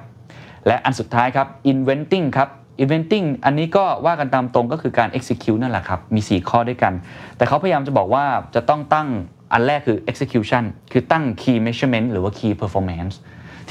[0.68, 2.50] และอันสุดท้ายครับ inventing ครับ
[2.84, 6.94] inventing อันนี้ก็ว่ากันตามตรงก็คือการ execute นั่นแหละครับ มี 4 ข้อด้วยกัน
[7.38, 9.08] แต่เขาพยายามจะบอกว่าจะต้องตั้ง
[9.54, 13.14] อันแรกคือ execution คือตั้ง key measurement หรือว่า key performance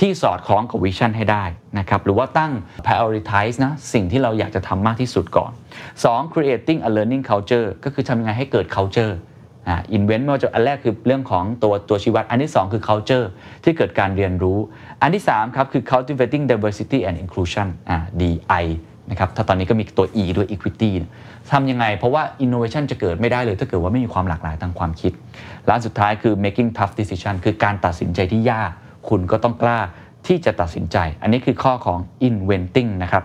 [0.00, 1.44] ที่สอดคล้องกับวิชั่นให้ได้
[1.78, 2.52] นะครับหรือว่าตั้ง
[2.87, 5.52] prioritize นะสิ่งที่เราอยากจะทำมากที่สุดก่อน
[5.92, 6.35] 2.
[6.35, 9.12] creating a learning culture ก็คือทำยังไงให้เกิด culture
[9.68, 13.26] อ่า invent ไม่ว่าจะอันแรกคือเรื่องของตัวตัวชีวัดอันที่ 2 คือ culture
[13.64, 14.59] ที่เกิดการเรียนรู้
[15.02, 18.64] อันที่ 3 ครับ คือ cultivating diversity and inclusion อ่า DI
[19.11, 20.90] นะครับถ้าตอนนี้ก็มีตัว E ด้วย equity
[21.52, 25.12] ทำยังไง เพราะว่า innovation จะเกิดไม่ได้เลย ถ้าเกิดว่าไม่มีความหลากหลายทางความคิด
[25.64, 28.72] และอันสุดท้ายคือ making tough decision คือการตัดสินใจที่ยาก
[29.08, 29.80] คุณก็ต้องกล้า
[30.26, 33.22] ที่จะตัดสินใจ อันนี้คือข้อของ inventing นะครับ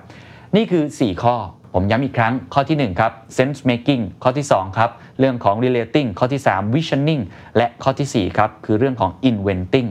[0.55, 1.35] นี่คือ 4 ข้อ
[1.73, 7.21] ผมย้ำอีกครั้ง ข้อที่ 1 ครับ sense making ข้อที่ 2 ครับ เรื่องของ relating ข้อที่ 3 visioning
[7.57, 9.89] และข้อที่ 4 ครับ คือเรื่องของ inventing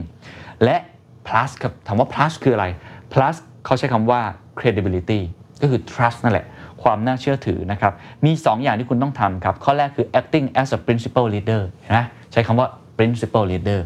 [0.63, 0.77] และ
[1.27, 2.65] plus ครับถามว่า plus คืออะไร
[3.13, 4.21] plus เขาใช้คำว่า
[4.59, 5.21] credibility
[5.61, 6.45] ก็คือ trust นั่นแหละ
[6.83, 7.93] ความน่าเชื่อถือนะครับ
[8.25, 13.79] มี 2 อย่างที่คุณต้องทำครับ ข้อแรกคือ acting as a principal leader นไหมใช้คำว่า principal leader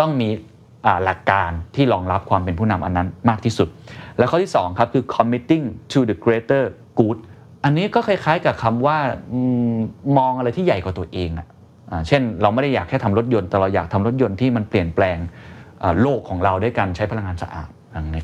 [0.00, 0.28] ต้องมี
[1.04, 3.68] หลักการที่รองรับความเป็นผู้นำอันนั้นมากที่สุด
[4.18, 6.64] และข้อที่2ครับคือ committing to the greater
[6.98, 7.18] good
[7.64, 8.98] อันนี้ก็คล้ายๆกับคำว่า
[10.18, 11.46] มองอะไรที่ใหญ่กว่าตัวเองอะ
[11.90, 15.18] อ่าเช่น เราไม่ได้อยากแค่ทำรถยนต์แต่เราอยากทำรถยนต์ที่มันเปลี่ยนแปลง
[16.00, 17.68] โลกของเราด้วยการใช้พลังงานสะอาด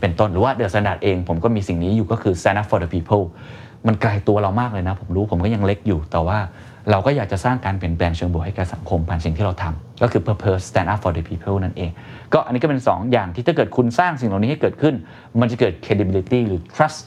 [0.01, 3.25] เป็นต้นหรือว่า The Standard เองผมก็มีสิ่งนี้อยู่ก็คือ stand up for the people
[3.87, 6.39] มันไกลตัวเรามากเลยนะ ผมรู้ผมก็ยังเล็กอยู่แต่ว่า
[6.91, 11.91] เราก็อยากจะสร้างการเปลี่ยนแปลงเชิงบวกให้กับสังคมผ่านสิ่งที่เราทำก็คือ purpose stand up for the people นั่นเอง
[12.33, 14.95] ก็อันนี้ก็เป็น 2 อย่างที่ถ้าเกิดคุณสร้างสิ่งเหล่านี้ให้เกิดขึ้น
[15.41, 17.01] มันจะเกิด credibility หรือ trust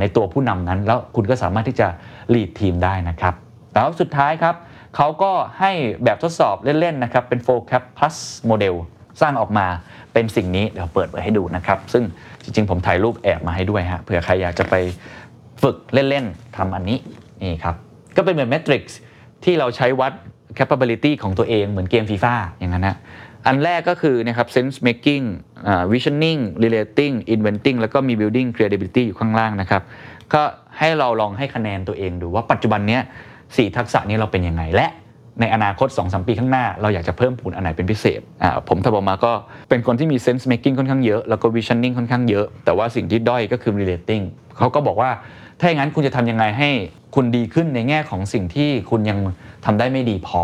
[0.00, 1.88] ในตัวผู้นำนั้น แล้วคุณก็สามารถที่จะ
[2.32, 3.34] lead ทีมได้นะครับ
[3.74, 4.54] แล้วสุดท้ายครับ
[4.96, 5.72] เขาก็ให้
[6.04, 8.16] แบบทดสอบเล่นๆนะครับเป็น 4cap plus
[8.50, 8.74] model
[9.20, 9.66] สร้างออกมา
[10.12, 12.04] เป็นสิ่งนี้เดี๋ยวเปิดไปให้ดูนะครับ ซึ่ง
[12.42, 14.74] จริงๆ ผมถ่ายรูปแอบมาให้ด้วยฮะเผื่อใครอยากจะไป
[15.62, 16.98] ฝึกเล่นๆทำอันนี้
[17.42, 17.76] นี่ครับ
[18.16, 18.82] ก็เป็นเหมือน Matrix
[19.44, 20.12] ที่เราใช้วัด
[20.58, 22.96] capability ของตัวเองเหมือนเกมฟีฟ่าอย่างนั้นนะ
[23.46, 25.24] อันแรกก็คือนะครับ sense making
[25.66, 29.82] อ่า visioning relating inventing แล้วก็มี building creativity อยู่ข้างล่างนะครับ
[30.34, 30.42] ก็
[30.78, 33.02] ให้เราลองให้คะแนนตัวเองดูว่าปัจจุบันเนี้ย
[33.56, 34.88] สี่ทักษะนี้เราเป็นยังไง และ
[35.40, 39.32] ในอนาคต2-3ปีข้างหน้า เราอยากจะเพิ่มพูนอันไหนเป็นพิเศษอ่าผมถ้าบอกมาก็
[39.68, 44.24] เป็นคนที่มี sense making ค่อนข้างเยอะ แล้วก็ visioning ค่อนข้างเยอะ แต่ว่าสิ่งที่ด้อยก็คือ relating
[44.56, 45.10] เขาก็บอกว่า
[45.58, 46.70] ถ้าอย่างนั้นคุณจะทำยังไงให้
[47.14, 49.18] คุณดีขึ้นในแง่ของสิ่งที่คุณยัง
[49.64, 50.42] ทำได้ไม่ดีพอ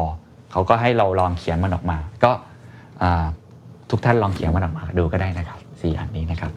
[0.53, 2.33] เขาก็ให้เราลองเขียนมันออกมา ก็
[3.90, 6.53] ทุกท่านลองเขียนมันออกมาดูก็ได้นะครับสี่อันนี้นะครับ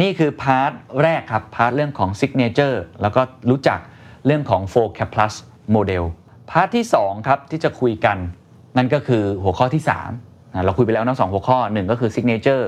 [0.00, 3.78] นี่คือ part แรกครับ part เรื่องของ Signature แล้วก็รู้จัก
[4.26, 5.34] เรื่องของ 4 Cap Plus
[5.74, 6.04] Model
[6.50, 8.16] part ที่2ครับที่จะคุยกัน
[8.76, 9.82] นั่นก็คือหัวข้อที่
[10.22, 12.64] 3เราคุยไปแล้วนะสองหัวข้อ 1 ก็คือ Signature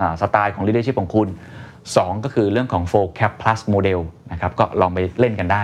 [0.00, 1.28] อ่าสไตล์ของ Leadership ของคุณ
[1.96, 4.00] 2 ก็คือเรื่องของ 4 Cap Plus Model
[4.32, 5.62] นะครับก็ลองไปเล่นกันได้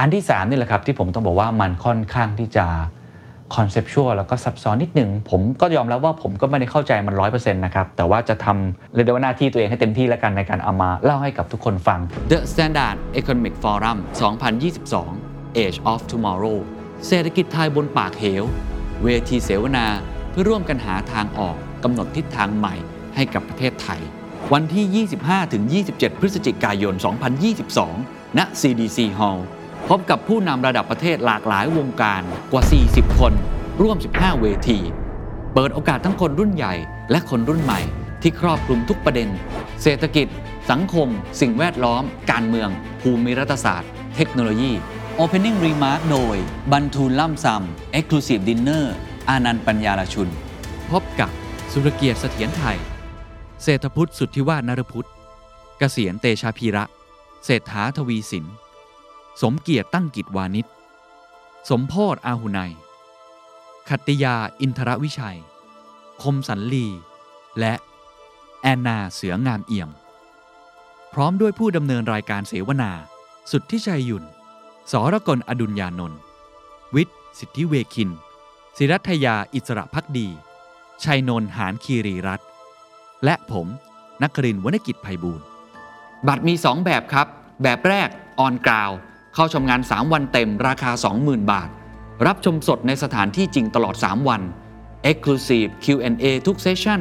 [0.00, 2.66] อันที่ 3 นี่แหละครับที่ผมต้องบอกว่ามันค่อนข้างที่จะ
[3.56, 13.98] คอนเซปชวลแล้วก็ซับซ้อนนิดหนึ่งผมก็ยอมรับวว่าผมก็ไม่ได้เข้าใจมัน 100%นะครับ แต่ว่าจะทำเรียกได้ว่าหน้าที่ตัวเองให้เต็มที่แล้วกันในการเอามาเล่าให้กับทุกคนฟัง The Standard Economic Forum
[14.78, 16.58] 2022 Age of Tomorrow
[17.06, 18.44] เศรษฐกิจไทยบนปากเหว
[19.04, 19.86] เวทีเสวนา
[20.30, 22.74] เพื่อร่วมกันหาทางออกกำหนดทิศทางใหม่
[23.14, 24.00] ให้กับประเทศไทย
[24.54, 25.06] วันที่
[25.78, 26.94] 25-27 พฤศจิกายน
[27.66, 29.40] 2022 ณ CDC Hall
[29.88, 33.32] พบกับผู้นำระดับประเทศหลากหลายวงการกว่า 40 คน
[33.82, 34.78] ร่วม 15 เวที
[35.54, 36.74] เปิดโอกาสทั้งคนรุ่นใหญ่
[37.10, 37.80] และคนรุ่นใหม่
[38.22, 39.28] ที่ครอบคลุมทุกประเด็น
[39.82, 40.26] เศรษฐกิจ
[40.70, 41.08] สังคม
[41.40, 42.68] สิ่งแวดล้อม การเมือง
[43.00, 44.72] ภูมิรัฐศาสตร์ เทคโนโลยี
[45.20, 46.36] Opening Remark โดย
[46.72, 48.84] บันทูลล่ำซำ Exclusive Dinner
[49.28, 50.28] อานันต์ปัญญาลชุน
[50.90, 51.30] พบกับ
[51.72, 52.78] สุรเกียรติเสถียรไทย
[53.62, 55.08] เศรษฐพุทธสุทธิวาฒนรพุทธ
[55.78, 56.84] เกษียณเตชาพีระ
[57.44, 58.46] เศรษฐาทวีสิน
[59.42, 60.66] สมเกียรติตั้งกิจวานิช
[61.70, 62.72] สมโพธอาหุไนย
[63.88, 65.38] ขัตติยาอินทรวิชัย
[66.22, 66.86] คมสันลี
[67.58, 67.74] และ
[68.62, 69.90] แอนนาเสืองามเอี่ยม
[71.12, 72.90] พร้อมด้วยผู้ดำเนินรายการเสวนา
[73.50, 74.24] สุดที่ชัยยุน
[74.92, 76.20] สรกลอดุลยานนท์
[76.94, 78.10] วิทย์ สิทธิเวคิน
[78.76, 80.28] ศิรัทยาอิสระพักดี
[81.02, 82.44] ชัยนนท์หานคีรีรัตน
[83.24, 83.66] และผม
[84.22, 85.44] นักครินทร์วณกิจไพบูลย์
[86.28, 87.26] บัตรมี 2 แบบครับ
[87.62, 88.08] แบบแรก
[88.40, 88.90] ออนกราว
[89.34, 91.68] เข้าชมงาน 3 วันเต็มราคา 20,000 บาท
[92.26, 94.42] รับชมสดในสถานที่จริงตลอด 3 วัน
[95.10, 97.00] Exclusive Q&A ทุกเซสชั่น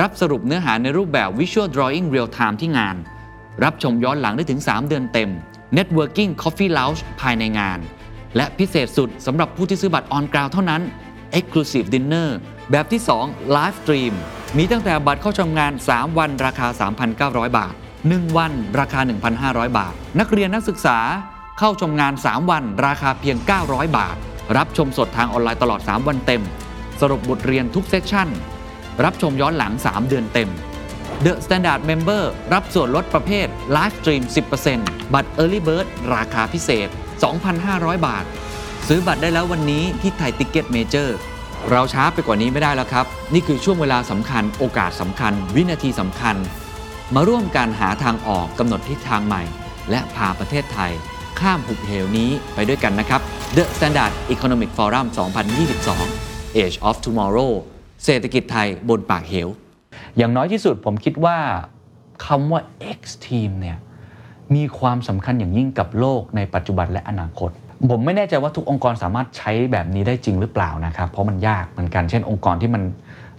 [0.00, 2.96] รับสรุปเนื้อหาในรูปแบบ Visual Drawing Real Time ที่งาน
[3.64, 5.30] รับชมย้อนหลังได้ถึง 3 เดือนเต็ม
[5.76, 7.78] Networking Coffee Lounge ภายในงาน
[8.36, 10.82] และพิเศษสุดสำหรับผู้ที่ซื้อบัตรออนกราวเท่านั้น
[11.38, 12.28] Exclusive Dinner
[12.70, 14.14] แบบที่ 2 Live Stream
[14.58, 16.66] มีตั้งแต่บัตรเข้าชมงาน 3 วันราคา
[17.12, 19.00] 3,900 บาท 1 วันราคา
[19.38, 20.98] 1,500 บาท นักเรียนนักศึกษา
[21.58, 23.36] เข้าชมงาน 3 วันราคาเพียง
[23.66, 24.16] 900 บาท
[24.56, 26.42] รับชมสดทางออนไลน์ตลอด 3 วันเต็ม
[27.00, 28.28] สรุปบทเรียนทุกเซสชั่น
[29.04, 30.48] รับชมย้อนหลัง 3 เดือนเต็ม
[31.24, 34.22] The Standard Member รับส่วนลดประเภท Live Stream
[34.68, 36.88] 10%บัตร Early Bird ราคาพิเศษ
[37.46, 38.24] 2,500 บาท
[38.88, 41.16] ซื้อบัตรได้แล้ววันนี้ที่ไทยติกเก็ตเมเจอร์
[41.70, 46.36] เราช้าไปกว่านี้ไม่ได้แล้วครับ นี่คือช่วงเวลาสำคัญ โอกาสสำคัญ วินาทีสำคัญ
[47.14, 49.42] มาร่วมกันหาทางออกกำหนดทิศทางใหม่
[49.90, 50.92] และพาประเทศไทย
[51.40, 53.20] ข้ามหุบเหวนี้ไปด้วยกันนะครับ
[53.56, 55.06] The Standard Economic Forum
[55.82, 57.52] 2022 Age of Tomorrow
[58.04, 59.48] เศรษฐกิจไทยบนปากเหว
[60.16, 61.38] อย่างน้อยที่สุดผมคิดว่า
[62.26, 62.60] คำว่า
[62.98, 63.78] X team เนี่ย
[64.54, 67.50] มีความสำคัญอย่างยิ่งกับโลกในปัจจุบันและอนาคต
[67.90, 72.82] ผมไม่แน่ใจว่าทุกองค์กรสามารถใช้แบบนี้ได้จริงหรือเปล่านะครับ เพราะมันยากเหมือนกัน เช่น องค์กรที่มัน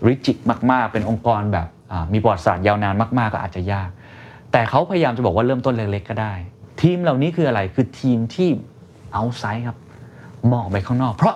[0.07, 0.37] ริจิต
[0.71, 1.67] มากๆ เป็นองค์กรแบบ
[2.13, 3.89] มีประวัติศาสตร์ยาวนานมากๆ ก็อาจจะยาก
[4.51, 6.33] แต่เขาพยายามจะบอกว่าเริ่มต้นเล็กๆก็ได้
[6.81, 8.49] ทีมเหล่านี้คืออะไรคือทีมที่
[9.13, 9.77] เอาไซด์ครับ
[10.53, 11.35] มองไปข้างนอก เพราะ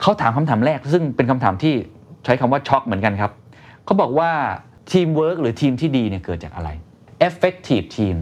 [0.00, 1.74] เขาถามคำถามแรกซึ่งเป็นคำถามที่
[2.24, 3.32] ใช้คำว่าช็อกเหมือนกันครับ
[3.84, 4.30] เขาบอกว่า
[4.92, 6.70] ทีมเวิร์กหรือทีมที่ดีเนี่ยเกิดจากอะไร
[7.26, 8.16] effective team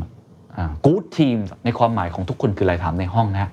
[0.57, 3.51] อ่า good team ในความหมายของทุกคนคืออะไรถามในห้องนะอ่า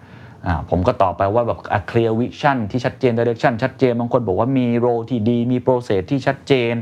[0.69, 6.73] ผมก็ตอบไปว่าแบบ a clear vision ที่ชัดเจน direction ชัดเจน บางคนบอกว่ามี role ที่ดี มี process ที่ชัดเจน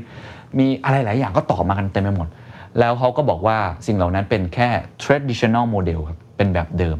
[0.60, 2.28] มีอะไรหลายอย่างก็ตอบมากันเต็มไปหมด
[2.80, 4.70] แล้วเขาก็บอกว่าสิ่งเหล่านั้นเป็นแค่
[5.04, 6.98] traditional model ครับ เป็นแบบเดิม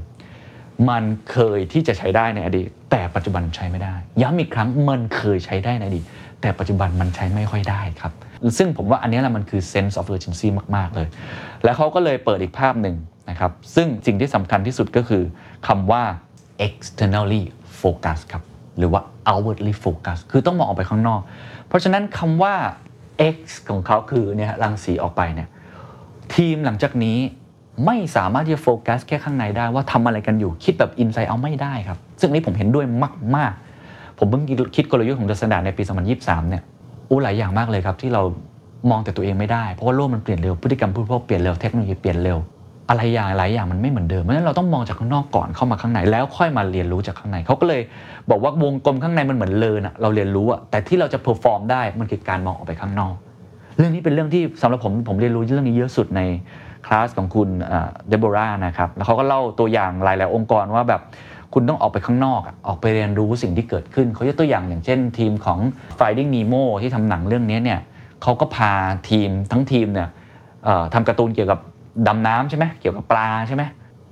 [0.90, 6.04] มันเคยที่จะใช้ได้ในอดีต แต่ปัจจุบันใช้ไม่ได้ ย้ำอีกครั้งมันเคยใช้ได้ในอดีต
[6.42, 8.12] แต่ปัจจุบันมันใช้ไม่ค่อยได้ครับ
[8.58, 11.08] ซึ่งผมว่าอันนี้แหละมันคือ sense of urgency มากๆเลย
[11.64, 12.96] แล้วเขาก็เลยเปิดอีกภาพหนึ่ง
[13.30, 15.24] นะครับ ซึ่งสิ่งที่สำคัญที่สุดก็คือ
[15.68, 16.04] คำว่า
[16.68, 17.44] externally
[17.82, 18.44] focus ครับ
[18.78, 21.22] หรือว่า outwardly focus คือต้องมองออกไปข้างนอก
[21.68, 22.54] เพราะฉะนั้นคำว่า
[23.36, 23.38] X
[23.70, 25.48] ของเขาคือเนี่ยรังสีออกไปเนี่ย
[26.36, 27.18] ทีมหลังจากนี้
[27.86, 32.86] ไม่สามารถที่จะโฟกัสแค่ข้างในได้ว่าทำอะไรกันอยู่คิดแบบอินไซ e ์เอาไม่ได้ครับ ซึ่งนี้ผมเห็นด้วย
[33.36, 33.54] มาก
[33.86, 34.44] ๆ ผมเพิ่ง
[34.76, 35.84] คิดกลยุทธ์ของ The Standard ในปี
[36.18, 36.64] 2023 เนี่ย
[37.10, 38.22] อู้หลายอย่างมากเลยครับที่เรา
[38.90, 42.38] มองแต่ตัวเองไม่ได้ เพราะว่าโลกมันเปลี่ยนเร็วพฤติกรรมผู้บริโภคเปลี่ยนเร็วเทคโนโลยีเปลี่ยนเร็ว
[42.90, 47.82] อะไรอย่างหลายอย่างมันไม่เหมือนเดิมเพราะฉะนั้นเราต้องมองจากข้างนอกก่อนเข้ามาข้างในแล้วค่อยมาเรียนรู้จากข้างในเขาก็เลย
[48.30, 53.16] บอกว่าวงกลมข้างในมันเหมือน learn อะเราเรียนรู้อะแต่ที่เราจะ perform ได้มันคือการมองออกไปข้างนอก
[53.78, 56.22] เรื่องนี้เป็นเรื่องที่สำหรับผมผมเรียนรู้เรื่องนี้เยอะสุดใน
[56.86, 57.50] คลาสของคุณ
[58.08, 61.02] เดโบรานะครับแล้วเขาก็เล่าตัวอย่างหลายๆองค์กรว่าแบบ
[61.54, 65.60] คุณต้องออกไปข้างนอกออกไปเรียนรู้สิ่งที่เกิดขึ้นเขายกตัวอย่างอย่างเช่น ทีมของ
[66.00, 67.80] Finding Nemo ที่ทำหนังเรื่องนี้เนี่ย
[68.24, 68.72] เขาก็พา
[69.10, 70.10] ทีมทั้งทีมเนี่ย
[70.94, 71.60] ทำการ์ตูนเกี่ยวกับ
[72.08, 73.64] ดำน้ำใช่ไหมเกี่ยวกับปลาใช่ไหม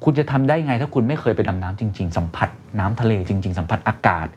[0.03, 4.27] คุณจะทำได้ไงถ้าคุณไม่เคยไปดำน้ำจริง ๆ สัมผัสน้ำทะเลจริง ๆ สัมผัสอากาศ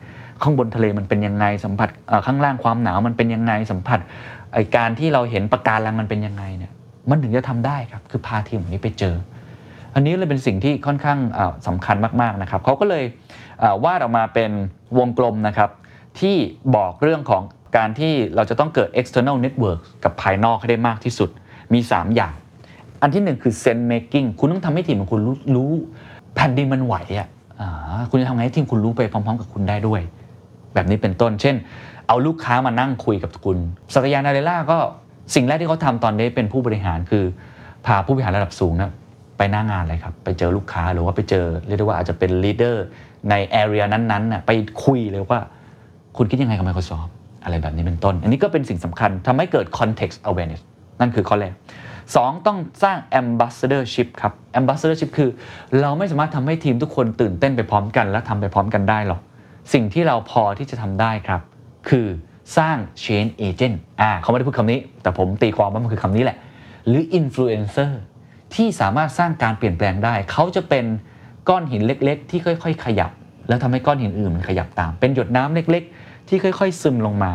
[0.41, 1.89] ข้างบนทะเลมันเป็นยังไงสัมผัส
[2.25, 3.99] ข้างล่างความหนาวมันเป็นยังไงสัมผัส
[4.53, 6.71] ไอการที่เราเห็นปะการังมันเป็นยังไงเนี่ย
[7.09, 9.15] มันถึงจะทำได้ครับคือพาทีมนี้ไปเจอ
[9.95, 13.03] อันนี้เลยเป็นสิ่งที่ค่อนข้างอ่าสำคัญมากๆนะครับเขาก็เลย
[13.83, 14.51] วาดออกมาเป็น
[14.97, 15.69] วงกลมนะครับ
[16.19, 16.35] ที่
[16.75, 17.43] บอกเรื่องของ
[17.77, 21.29] การที่เราจะต้องเกิด external network กับภายนอกให้ได้มากที่สุด
[21.73, 22.33] มี 3 อย่าง
[23.01, 25.69] อันที่หนึ่งคือ sense making คุณต้องทำให้ทีมของคุณรู้รู้
[26.35, 27.27] แผ่นดินมันไหวอะ
[28.09, 30.01] คุณจะทำไงให้ทีมคุณรู้ไปพร้อม ๆ กับคุณได้ด้วย
[30.73, 31.55] แบบนี้เป็นต้น เช่น
[32.07, 33.57] เอาลูกค้ามานั่งคุยกับคุณ
[33.93, 34.77] Satya Nadella ก็
[35.35, 37.23] สิ่งแรกที่เขาทำตอนนี้เป็นผู้บริหารคือ
[37.85, 38.91] พาผู้บริหารระดับสูงนะ
[39.37, 42.85] ไปหน้างานเลยครับ ไปเจอลูกค้าหรือว่าไปเจอเรียกได้ว่าอาจจะเป็น leader
[43.29, 44.51] ใน area นั้นๆน่ะไป
[44.83, 45.39] คุยเลยว่า
[46.17, 47.09] คุณคิดยังไงกับ Microsoft
[47.43, 50.61] อะไรแบบนี้เป็นต้น อันนี้ก็เป็นสิ่งสำคัญทำให้เกิด context awareness
[50.99, 51.53] นั่นคือข้อแรก
[52.15, 55.29] สองต้องสร้าง ambassadorship ครับ ambassadorship คือ
[55.81, 59.21] เราไม่สามารถทำให้ทีมทุกคนตื่นเต้นไปพร้อมกัน และทำไปพร้อมกันได้หรอก
[59.73, 61.41] สิ่งที่เราพอที่จะทำได้ครับ
[61.89, 62.07] คือ
[62.57, 66.37] สร้าง change agent อ่าเขาไม่ได้พูดคำนี้ แต่ผมตีความว่ามันคือคำนี้แหละ
[66.87, 67.91] หรือ influencer
[68.55, 70.85] ที่สามารถสร้างการเปลี่ยนแปลงได้ เขาจะเป็น
[71.49, 73.11] ก้อนหินเล็กๆ ที่ค่อย ๆ ขยับ
[73.47, 77.31] แล้วทำให้ก้อนหินอื่นมันขยับตาม เป็นหยดน้ำเล็ก ๆ ที่ค่อย ๆ ซึมลงมา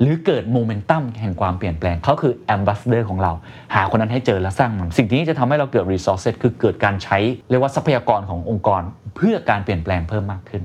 [0.00, 3.32] หรือเกิดโมเมนตัมแห่งความเปลี่ยนแปลงเขาคือแอมบ s สเดอร์ของเรา
[3.74, 7.18] หาคนนั้นให้เจอและสร้างมัน สิ่งนี้จะทำให้เราเกิด resources คือเกิดการใช้
[7.50, 8.82] เรียกว่าทรัพยากรขององค์กร
[9.16, 10.62] เพื่อการเปลี่ยนแปลงเพิ่มมากขึ้น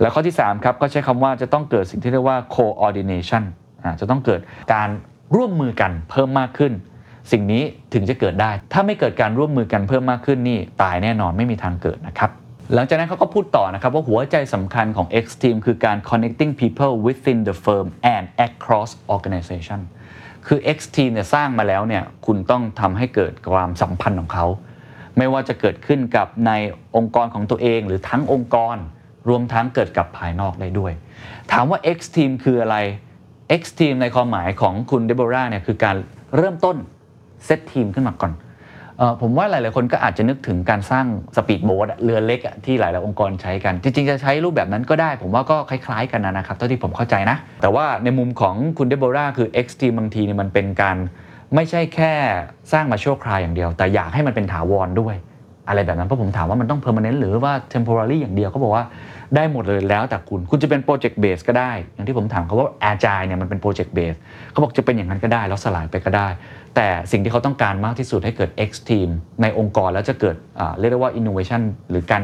[0.00, 3.42] แล้วข้อที่3ครับก็ใช้คำว่าจะต้องเกิดสิ่งที่เรียกว่า coordination
[3.84, 4.40] อ่าจะต้องเกิด
[4.74, 4.88] การ
[5.36, 6.72] ร่วมมือกันเพิ่มมากขึ้น
[7.32, 7.62] สิ่งนี้
[7.94, 12.30] ถึงจะเกิดได้ ถ้าไม่เกิดการร่วมมือกันเพิ่มมากขึ้นนี่ตายแน่นอนไม่มีทางเกิดนะครับ
[12.74, 19.80] หลังจากนั้นเขาก็พูดต่อนะครับว่าหัวใจสำคัญของ X Team คือการ connecting people within the firm and across organization
[20.46, 24.46] คือ X Team เนี่ยสร้างมาแล้วเนี่ยคุณต้องทำให้เกิดความสัมพันธ์ของเขา
[25.16, 26.52] ไม่ว่าจะเกิดขึ้นกับใน
[26.96, 28.76] องค์กรของตัวเองหรือทั้งองค์กร
[29.28, 30.92] รวมทั้งเกิดกับภายนอกได้ด้วย
[31.52, 32.76] ถามว่า X Team คืออะไร
[33.60, 35.96] X Team ในความหมายของคุณเดโบราเนี่ยคือการ
[36.36, 36.76] เริ่มต้น
[37.44, 38.32] เซตทีมขึ้นมาก่อน
[39.20, 41.06] ผมว่าหลาย ๆ คนก็อาจจะนึกถึงการสร้าง
[41.36, 50.96] สปีดโบ๊ทเรือเล็กที่หลาย ๆ องค์กรใช้กัน จริง ๆ จะใช้รูปแบบนั้นก็ได้ ผมว่าก็คล้าย ๆ กันนะครับเท่าที่ผมเข้าใจนะ แต่ว่าในมุมของคุณเดโบราคือ XT บางทีเนี่ยมันเป็นการ
[51.54, 52.12] ไม่ใช่แค่
[52.72, 55.14] สร้างมาชั่วคราวอย่างเดียว แต่อยากให้มันเป็นถาวรด้วย
[55.68, 58.84] อะไรแบบนั้นเพราะผมถามว่ามันต้อง permanent หรือว่า temporary อย่างเดียวเขาบอกว่า
[59.36, 64.18] ได้หมดเลยแล้วแต่คุณ คุณจะเป็น project base ก็ได้ อย่างที่ผมถามเขาว่า agile เนี่ยมันเป็น project base
[64.50, 66.28] เขาบอกจะเป็นอย่างนั้นก็ได้ แล้วสลายไปก็ได้
[66.76, 69.08] แต่สิ่งที่เขาต้องการมากที่สุดให้เกิด X team
[69.42, 70.36] ในองค์กรแล้วจะเกิด
[70.78, 72.22] เรียกได้ว่า innovation หรือการ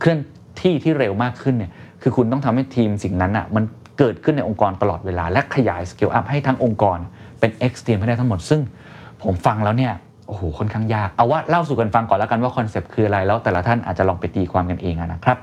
[0.00, 0.18] เคลื่อน
[0.62, 1.70] ที่ที่เร็วมากขึ้นเนี่ย
[2.02, 3.64] คือคุณต้องทำให้ทีมสิ่งนั้นอะมัน
[3.98, 6.98] เกิดขึ้นในองค์กรตลอดเวลา และขยาย scale up ให้ทั้งองค์กร
[7.40, 8.60] เป็น X team ให้ได้ทั้งหมด ซึ่ง
[9.22, 9.92] ผมฟังแล้วเนี่ย
[10.28, 15.38] โอ้โหค่อนข้างยาก เอาว่าเล่าสู่กันฟังก่อนแล้วกันว่าคอนเซปต์คืออะไร แล้วแต่ละท่านอาจจะลองไปตีความกันเองอะนะครับ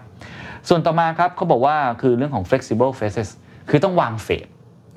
[0.69, 3.29] ส่วนต่อมาครับเขาบอกว่าคือเรื่องของ flexible phases
[3.69, 4.47] คือต้องวางเฟส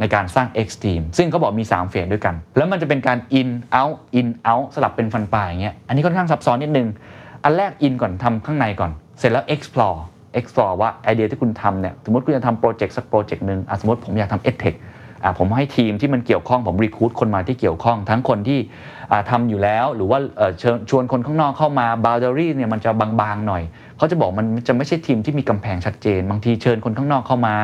[0.01, 6.89] ในการสร้าง X team ซึ่งเขาบอกมี 3 เฟสด้วยกัน แล้วมันจะเป็นการ in out in out สลับเป็นฟันปลายอย่างเงี้ยอันนี้ค่อนข้างซับซ้อนนิดนึง
[7.45, 9.99] อันแรก in ก่อนทำข้างในก่อน เสร็จแล้ว explore
[10.39, 14.77] explore ว่าไอเดียที่คุณทำเนี่ยสมมติคุณจะทำโปรเจกต์สักโปรเจกต์หนึ่งสมมติผมอยากทำ edtech
[15.39, 18.59] ผมให้ทีมที่มันเกี่ยวข้องผม recruit คนมาที่เกี่ยวข้อง ทั้งคนที่
[19.11, 20.19] อ่าทำอยู่แล้ว หรือว่า
[20.91, 23.63] ชวนคนข้างนอกเข้ามาบ o เดอรี่เนี่ยมันจะบางๆหน่อย
[23.99, 27.55] เขาจะบอกมันจะไม่ใช่ทีมที่มีกำแพงชัดเจน บางทีเชิญคนข้างนอกเข้ามา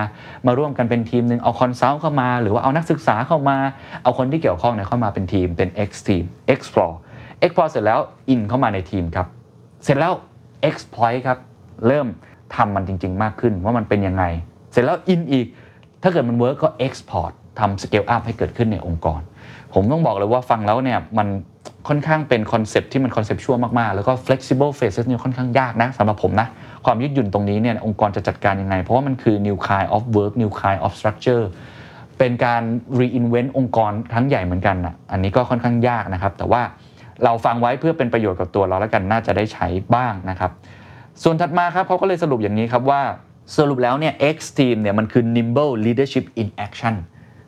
[0.47, 3.57] มาร่วมกันเป็นทีมหนึ่งเอา consult เข้ามา หรือว่าเอานักศึกษาเข้ามา
[4.03, 6.95] เอาคนที่เกี่ยวข้องเนี่ยเข้ามาเป็นทีมเป็น X team explore
[7.45, 8.01] explore เสร็จแล้ว
[8.35, 9.27] in เข้ามาในทีมครับ
[9.85, 10.13] เสร็จแล้ว
[10.69, 11.39] exploit ครับ
[11.87, 12.07] เริ่ม
[12.55, 14.25] ทำมันจริง ๆ มากขึ้นว่ามันเป็นยังไง
[14.73, 15.47] เสร็จแล้ว in อีก
[16.03, 19.21] ถ้าเกิดมัน work ก็ export ทำ scale up ให้เกิดขึ้นในองค์กร
[19.75, 21.29] ผมต้องบอกเลยว่าฟังแล้วเนี่ยมัน
[21.89, 26.49] ค่อนข้างเป็น concept ที่มัน conceptual มากๆ แล้วก็ flexible phases นี่ค่อนข้างยากนะสำหรับผมนะ
[26.85, 31.45] ความยืดหยุ่นตรงนี้เนี่ยองค์กรจะจัดการยังไง เพราะว่ามันคือ new kind of work new kind of structure
[32.19, 32.63] เป็นการ
[33.01, 36.63] reinvent องค์กรครั้งใหญ่เหมือนกันอะอันนี้ก็ค่อนข้างยากนะครับ แต่ว่า
[37.25, 40.51] เราฟังไว้เพื่อเป็นประโยชน์กับตัวเราแล้วกันน่าจะได้ใช้บ้างนะครับ
[41.23, 43.03] ส่วนถัดมาครับเขาก็เลยสรุปอย่างนี้ครับว่า
[43.59, 46.95] สรุปแล้วเนี่ย X team เนี่ยมันคือ nimble leadership in action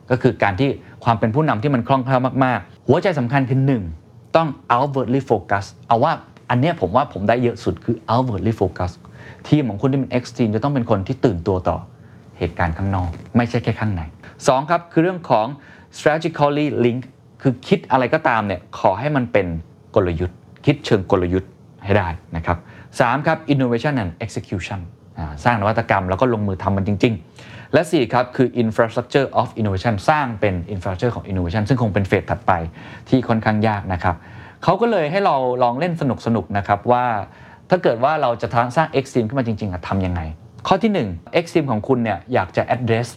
[0.09, 0.69] ก็คือการที่
[1.03, 4.02] ความเป็นผู้นำที่มันคล่องแคล่วมากๆ หัวใจสำคัญคือ1
[4.35, 6.13] ต้อง outwardly focus เอาว่า
[6.49, 8.91] อันเนี้ยผมว่าผมได้เยอะสุดคือ outwardly focus
[9.47, 11.77] ทีมของคุณที่เป็น X team จะต้องเป็นคนที่ตื่นตัวต่อ
[12.37, 14.01] เหตุการณ์ข้างนอก ไม่ใช่แค่ข้างใน
[14.35, 15.47] 2 ครับ คือเรื่องของ
[15.97, 17.01] strategically link
[17.41, 19.47] คือคิดอะไรก็ตามเนี่ยขอให้มันเป็น
[19.95, 21.51] กลยุทธ์ คิดเชิงกลยุทธ์
[21.83, 22.57] ให้ได้นะครับ
[22.91, 24.79] 3ครับ innovation and execution
[25.43, 27.32] สร้างนวัตกรรมแล้วก็ลงมือทำมันจริง ๆ
[27.73, 32.51] และ 4 ครับคือ infrastructure of innovation สร้างเป็น infrastructure ของ innovation ซึ่งคงเป็นเฟสถัดไป
[33.09, 34.15] ที่ค่อนข้างยากนะครับ
[34.63, 36.03] เขาก็เลยให้เราลองเล่นส
[36.35, 37.05] นุกๆนะครับว่า
[37.69, 40.21] ถ้าเกิดว่าเราจะสร้าง X team ขึ้นมาจริงๆอะทำยังไง
[40.67, 43.07] ข้อที่1 X team ของคุณเนี่ยอยากจะ address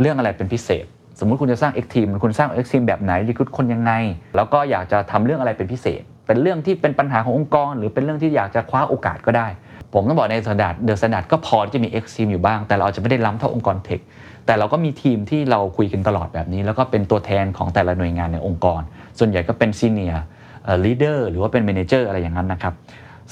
[0.00, 0.84] เรื่องอะไรเป็นพิเศษ
[1.20, 3.92] สมมุติคุณจะสร้าง X team คุณสร้าง X team แบบไหน recruit คนยังไง
[4.36, 9.46] แล้วก็อยากจะทำเรื่องอะไรเป็นพิเศษ เป็นเรื่องที่เป็นปัญหาขององค์กร หรือเป็นเรื่องที่อยากจะคว้าโอกาสก็ได้
[9.94, 14.00] ผมต้องบอกใน Standard The Standard ก็พอที่จะมี X team อยู่บ้าง แต่เราอาจจะไม่ได้ล้ำเท่าองค์กร tech
[14.46, 18.82] แต่เราก็มีทีมที่เราคุยกันตลอดแบบนี้ แล้วก็เป็นตัวแทนของแต่ละหน่วยงานในองค์กร
[19.18, 22.74] ส่วนใหญ่ก็เป็น senior leader หรือว่าเป็น manager อะไรอย่างนั้นนะครับ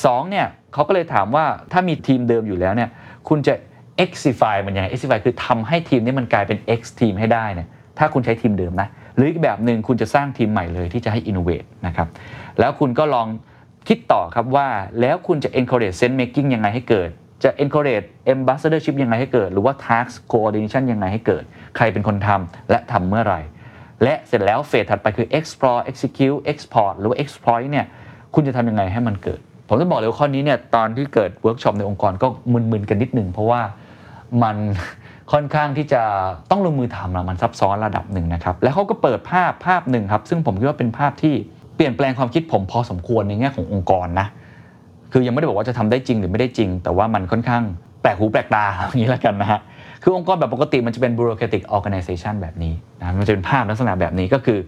[0.05, 2.91] สองเนี่ยเขาก็เลยถามว่าถ้ามีทีมเดิมอยู่แล้วเนี่ย
[3.29, 3.55] คุณจะ
[4.05, 12.09] x-ify มันยังไง x-ify คือทำให้ทีมนี้มันกลายเป็น X team ให้ได้เนี่ยถ้าคุณใช้ทีมเดิมนะ หรืออีกแบบหนึ่งคุณจะสร้างทีมใหม่เลยที่จะให้ innovate นะครับ
[12.59, 13.27] แล้วคุณก็ลอง
[13.89, 14.69] คิดต่อครับว่า
[15.01, 17.11] แล้วคุณจะ encourage sense making ยังไงให้เกิด
[17.45, 21.45] จะ encourage ambassadorship ยังไงให้เกิด หรือว่า task coordination ยังไงให้เกิด
[21.77, 23.41] ใครเป็นคนทำและทำเมื่อไหร่
[24.03, 27.87] และเสร็จแล้ว phase ถัดไปคือ explore execute export หรือว่า exploit เนี่ย
[28.35, 33.61] คุณจะทำยังไงให้มันเกิด ผมจะบอกเลยว่าข้อนี้เนี่ยตอนที่เกิดเวิร์กช็อปในองค์กรก็มึนๆกันนิดหนึ่งเพราะว่า
[34.43, 34.57] มัน
[35.33, 36.03] ค่อนข้างที่จะ
[36.51, 41.35] ต้องลงมือทำอะมันซับซ้อนระดับหนึ่งนะครับ แล้วเขาก็เปิดภาพภาพหนึ่งครับ ซึ่งผมคิดว่าเป็นภาพที่
[41.83, 44.27] เปลี่ยนแปลงความคิดผมพอสมควรในแง่ขององค์กรนะ
[45.13, 47.63] คือยังไม่ได้บอกว่าจะทำได้จริงหรือไม่ได้จริง แต่ว่ามันค่อนข้าง
[48.03, 49.61] แปลกหูแปลกตาอย่างนี้แล้วกันนะฮะ
[50.03, 54.59] คือองค์กรแบบปกติมันจะเป็น bureaucratic organization แบบนี้นะมันจะเป็นภาพลักษณะแบบนี้ก็คือ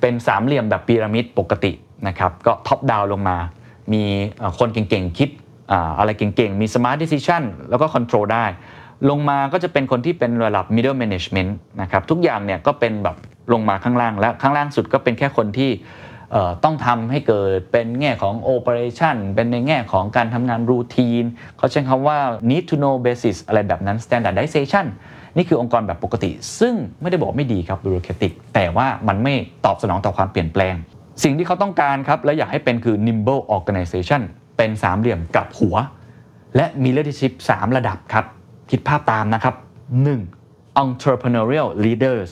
[0.00, 1.72] เป็นสามเหลี่ยมแบบพีระมิดปกติ
[2.08, 3.36] นะครับก็ท็อปดาวลงมา
[3.92, 4.02] มี
[4.58, 5.30] คนเก่งๆ คิด
[5.98, 8.44] อะไรเก่งๆ มี smart decision แล้วก็ control ได้
[9.10, 11.50] ลงมาก็จะเป็นคนที่เป็นระดับ middle management
[11.82, 13.16] นะครับทุกอย่างเนี่ยก็เป็นแบบ
[13.52, 15.70] ลงมาข้างล่างและข้างล่างสุดก็เป็นแค่คนที่
[16.64, 21.24] ต้องทำให้เกิดเป็นแง่ของ operation เป็นในแง่ของการทำงานรูทีน
[21.58, 22.18] เขาใช้คำว่า
[22.50, 24.86] need to know basis อะไรแบบนั้น standardization
[25.36, 30.74] นี่คือองค์กรแบบปกติ ซึ่งไม่ได้บอกไม่ดีครับ bureaucratic แต่ว่ามันไม่ตอบสนองต่อความเปลี่ยนแปลง
[31.22, 34.22] สิ่งที่เขาต้องการครับ และอยากให้เป็นคือ nimble organization
[34.56, 35.76] เป็นสามเหลี่ยมกลับหัว
[36.56, 38.24] และมี leadership 3 ระดับครับ
[38.70, 39.54] คิดภาพตามนะครับ
[40.20, 40.82] 1.
[40.84, 42.28] entrepreneurial leaders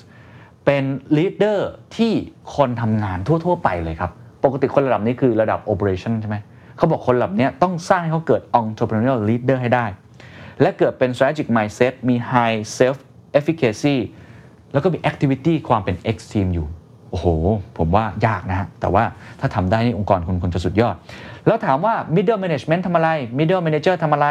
[0.64, 0.84] เป็น
[1.16, 1.60] leader
[1.96, 2.12] ที่
[2.56, 4.10] คนทำงานทั่ว ๆ ไปเลยครับ
[4.44, 6.36] ปกติคนระดับนี้คือระดับ operation ใช่ไหม
[6.76, 9.86] เขาบอกคนระดับนี้ต้องสร้างให้เขาเกิด entrepreneurial leader ให้ได้
[10.60, 12.96] และเกิดเป็น strategic mindset มี high self
[13.38, 13.96] efficacy
[14.72, 16.66] แล้วก็มี activity ความเป็น X team อยู่
[17.10, 17.26] โอ้โห
[17.78, 19.04] ผมว่ายากนะฮะ แต่ว่า
[19.40, 20.96] ถ้าทำได้นี่องค์กรคุณคุณจะสุดยอด
[21.46, 23.08] แล้วถามว่า middle management ทำอะไร
[23.38, 24.28] middle manager ทำอะไร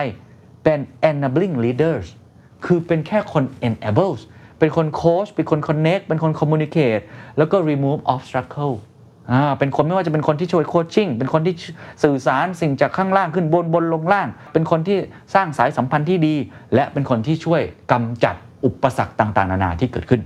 [0.63, 0.79] เป็น
[1.09, 2.05] enabling leaders
[2.65, 4.21] คือเป็นแค่คน enables
[4.63, 7.03] เป็นคนโค้ชเป็นคน connect เป็นคน communicate
[7.37, 8.73] แล้วก็ remove obstacle
[9.31, 11.53] อ่าเป็นคนไม่ว่าจะเป็นคนที่ช่วยโคชชิ่งเป็นคนที่
[12.03, 14.97] สื่อสารสิ่งจากข้างล่างขึ้นบนบนลงล่าง เป็นคนที่
[15.33, 16.35] สร้างสายสัมพันธ์ที่ดี
[16.75, 17.61] และเป็นคนที่ช่วย
[17.91, 18.35] กำจัด
[18.65, 20.21] อุปสรรคต่างๆ นานาที่เกิดขึ้น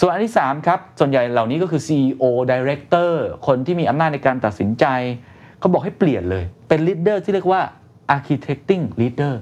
[0.00, 3.10] ส่วนอันที่ 3 ครับ ส่วนใหญ่เหล่านี้ก็คือ CEO Director
[3.46, 4.84] คนที่มีอำนาจในการตัดสินใจ
[5.58, 7.62] เขาบอกให้เปลี่ยนเลย เป็น Leader ที่เรียกว่า
[8.16, 9.34] Architecting Leader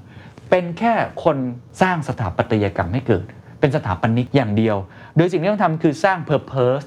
[0.50, 0.94] เป็นแค่
[1.24, 1.36] คน
[1.82, 3.26] สร้างสถาปัตยกรรมให้เกิด
[3.60, 4.76] เป็นสถาปนิกอย่างเดียว
[5.16, 6.84] โดยสิ่งที่ต้องทำคือสร้าง Purpose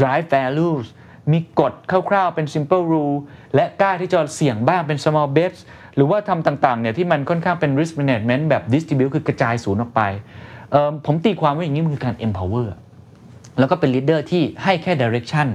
[0.00, 0.86] Drive Values
[1.32, 3.16] มีกฎคร่าวๆเป็น simple rule
[3.54, 5.60] และกล้าที่จะเสี่ยงบ้างเป็น small bets
[5.96, 10.02] หรือว่าทำต่างๆเนี่ยที่มันค่อนข้างเป็น risk management แบบ distribute คือกระจายศูนย์ออกไป
[11.06, 12.68] ผมตีความว่าอย่างนี้มันคือการ empower
[13.58, 15.48] แล้วก็เป็น leader ที่ให้แค่ direction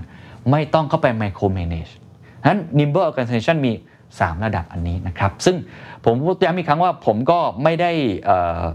[0.52, 1.92] ไม่ต้องเข้าไป micro manage
[2.48, 3.74] นั้น nimble organization มี
[4.10, 5.56] 3 ระดับอันนี้นะครับ ซึ่ง
[6.06, 7.92] ผมย้ำอีกครั้งว่าผมก็ไม่ได้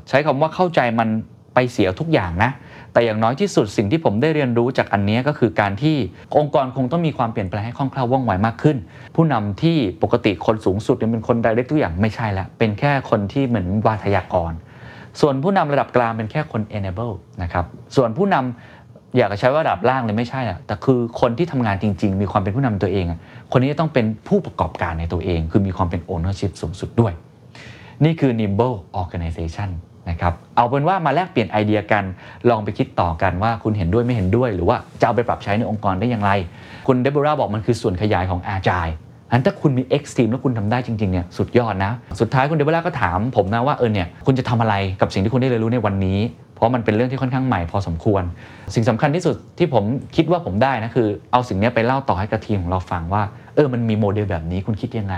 [0.08, 1.08] ใช้คำว่าเข้าใจมัน
[1.54, 2.50] ไปเสียทุกอย่างนะ
[2.92, 5.96] แต่อย่างน้อยที่สุดสิ่งที่ผมได้เรียนรู้จากอันนี้ก็คือการที่
[6.36, 8.76] องค์กรคงต้องมีความเปลี่ยนแปลงให้คล่องแคล่วว่องไวมากขึ้น
[9.16, 14.52] ผู้นำที่ปกติคนสูงสุดเนี่ยเป็นคน direct ทุกอย่างไม่ใช่ล้วเป็นแค่คนที่เหมือนวาทยากร
[15.20, 17.64] ส่วนผู้นำระดับกลางเป็นแค่คน enable นะครับ
[17.96, 23.06] ส่วนผู้นำอยากจะใช้ว่าระดับล่างเลยไม่ใช่อะแต่คือคนที่ทำงานจริง ๆ มีความเป็นผู้นำตัวเอง
[23.52, 27.12] คนนี้ต้องเป็นผู้ประกอบการในตัวเอง คือมีความเป็น ownership สูงสุดด้วย
[28.04, 29.70] นี่คือ nimble organization
[30.10, 32.04] นะครับเอาเป็นว่ามาแลกเปลี่ยนไอเดียกัน
[32.48, 36.30] ลองไปคิดต่อกันว่าคุณเห็นด้วยไม่เห็นด้วย หรือว่าจะเอาไปปรับใช้ในองค์กรได้อย่างไร
[36.86, 38.94] คุณเดโบราบอกมันคือส่วนขยายของ Agile
[39.30, 46.18] อันถ้าคุณมี X team แล้วคุณทำได้จริงๆเนี่ยสุดยอดนะ สุดท้ายคุณเดโบราก็ถามผมนะว่าเออเนี่ยคุณจะทำอะไรกับสิ่งที่คุณได้เรียนรู้ในวันนี้
[46.54, 48.22] เพราะมันเป็นเรื่องที่ค่อนข้างใหม่พอสมควร
[48.74, 49.84] สิ่งสำคัญที่สุดที่ผม
[50.16, 53.22] คิดว่าผมได้นะคือ เอาสิ่งนี้ไปเล่าต่อให้กับทีมของเราฟังว่า
[53.54, 55.16] เออมันมีโมเดลแบบนี้คุณคิดยังไง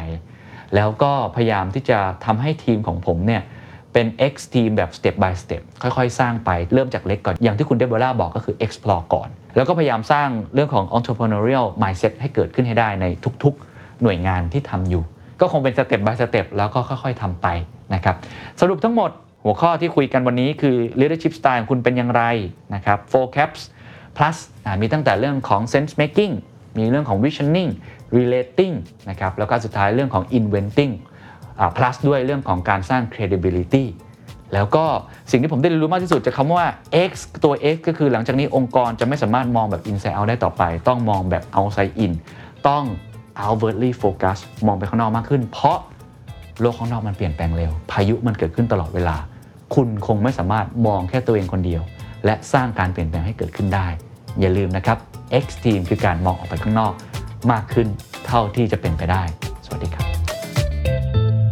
[0.74, 3.42] แล้วก็พยายามที่จะทำให้ทีมของผมเนี่ย
[3.96, 12.12] เป็น X team แบบ step by step ค่อยๆ สร้างไปเริ่มจากเล็กก่อน อย่างที่คุณเดโบราบอกก็คือ explore ก่อน แล้วก็พยายามสร้างเรื่องของ entrepreneurial mindset
[12.20, 13.06] ให้เกิดขึ้นให้ได้ใน
[13.44, 15.02] ทุกๆ หน่วยงานที่ทำอยู่
[15.40, 17.46] ก็คงเป็น step by step แล้วก็ค่อยๆทำไป
[17.94, 18.16] นะครับ
[18.60, 19.10] สรุปทั้งหมด
[19.44, 22.22] หัวข้อที่คุยกันวันนี้คือ leadership style คุณเป็นอย่างไร
[22.74, 23.60] นะครับ four caps
[24.16, 26.34] plus อ่ามีตั้งแต่เรื่องของ sense making
[26.78, 27.70] มีเรื่องของ visioning
[28.16, 28.74] relating
[29.10, 30.94] นะครับแล้วก็สุดท้ายเรื่องของ inventing
[31.76, 33.84] plus ด้วยเรื่องของการสร้าง credibility
[34.54, 34.84] แล้วก็
[35.30, 36.66] สิ่งที่ผมได้เรียนรู้มากที่สุดจากคำว่า
[37.10, 37.12] X
[37.44, 42.12] ตัว X ก็คือหลังจากนี้องค์กรจะไม่สามารถมองแบบ inside out ได้ต่อไป ต้องมองแบบ outside in
[42.68, 42.84] ต้อง
[43.42, 45.78] outwardly focus มองไปข้างนอกมากขึ้น เพราะ
[46.60, 49.16] โลกข้างนอกมันเปลี่ยนแปลงเร็ว พายุมันเกิดขึ้นตลอดเวลา
[49.74, 51.82] คุณคงไม่สามารถมองแค่ตัวเองคนเดียว
[52.24, 53.86] และสร้างการเปลี่ยนแปลงให้เกิดขึ้นได้
[54.40, 54.98] อย่าลืมนะครับ
[55.44, 56.92] X team คือการมองออกไปข้างนอก
[57.52, 57.88] มากขึ้น
[58.26, 59.22] เท่าที่จะเป็นไปได้
[59.64, 60.25] สวัสดีครับ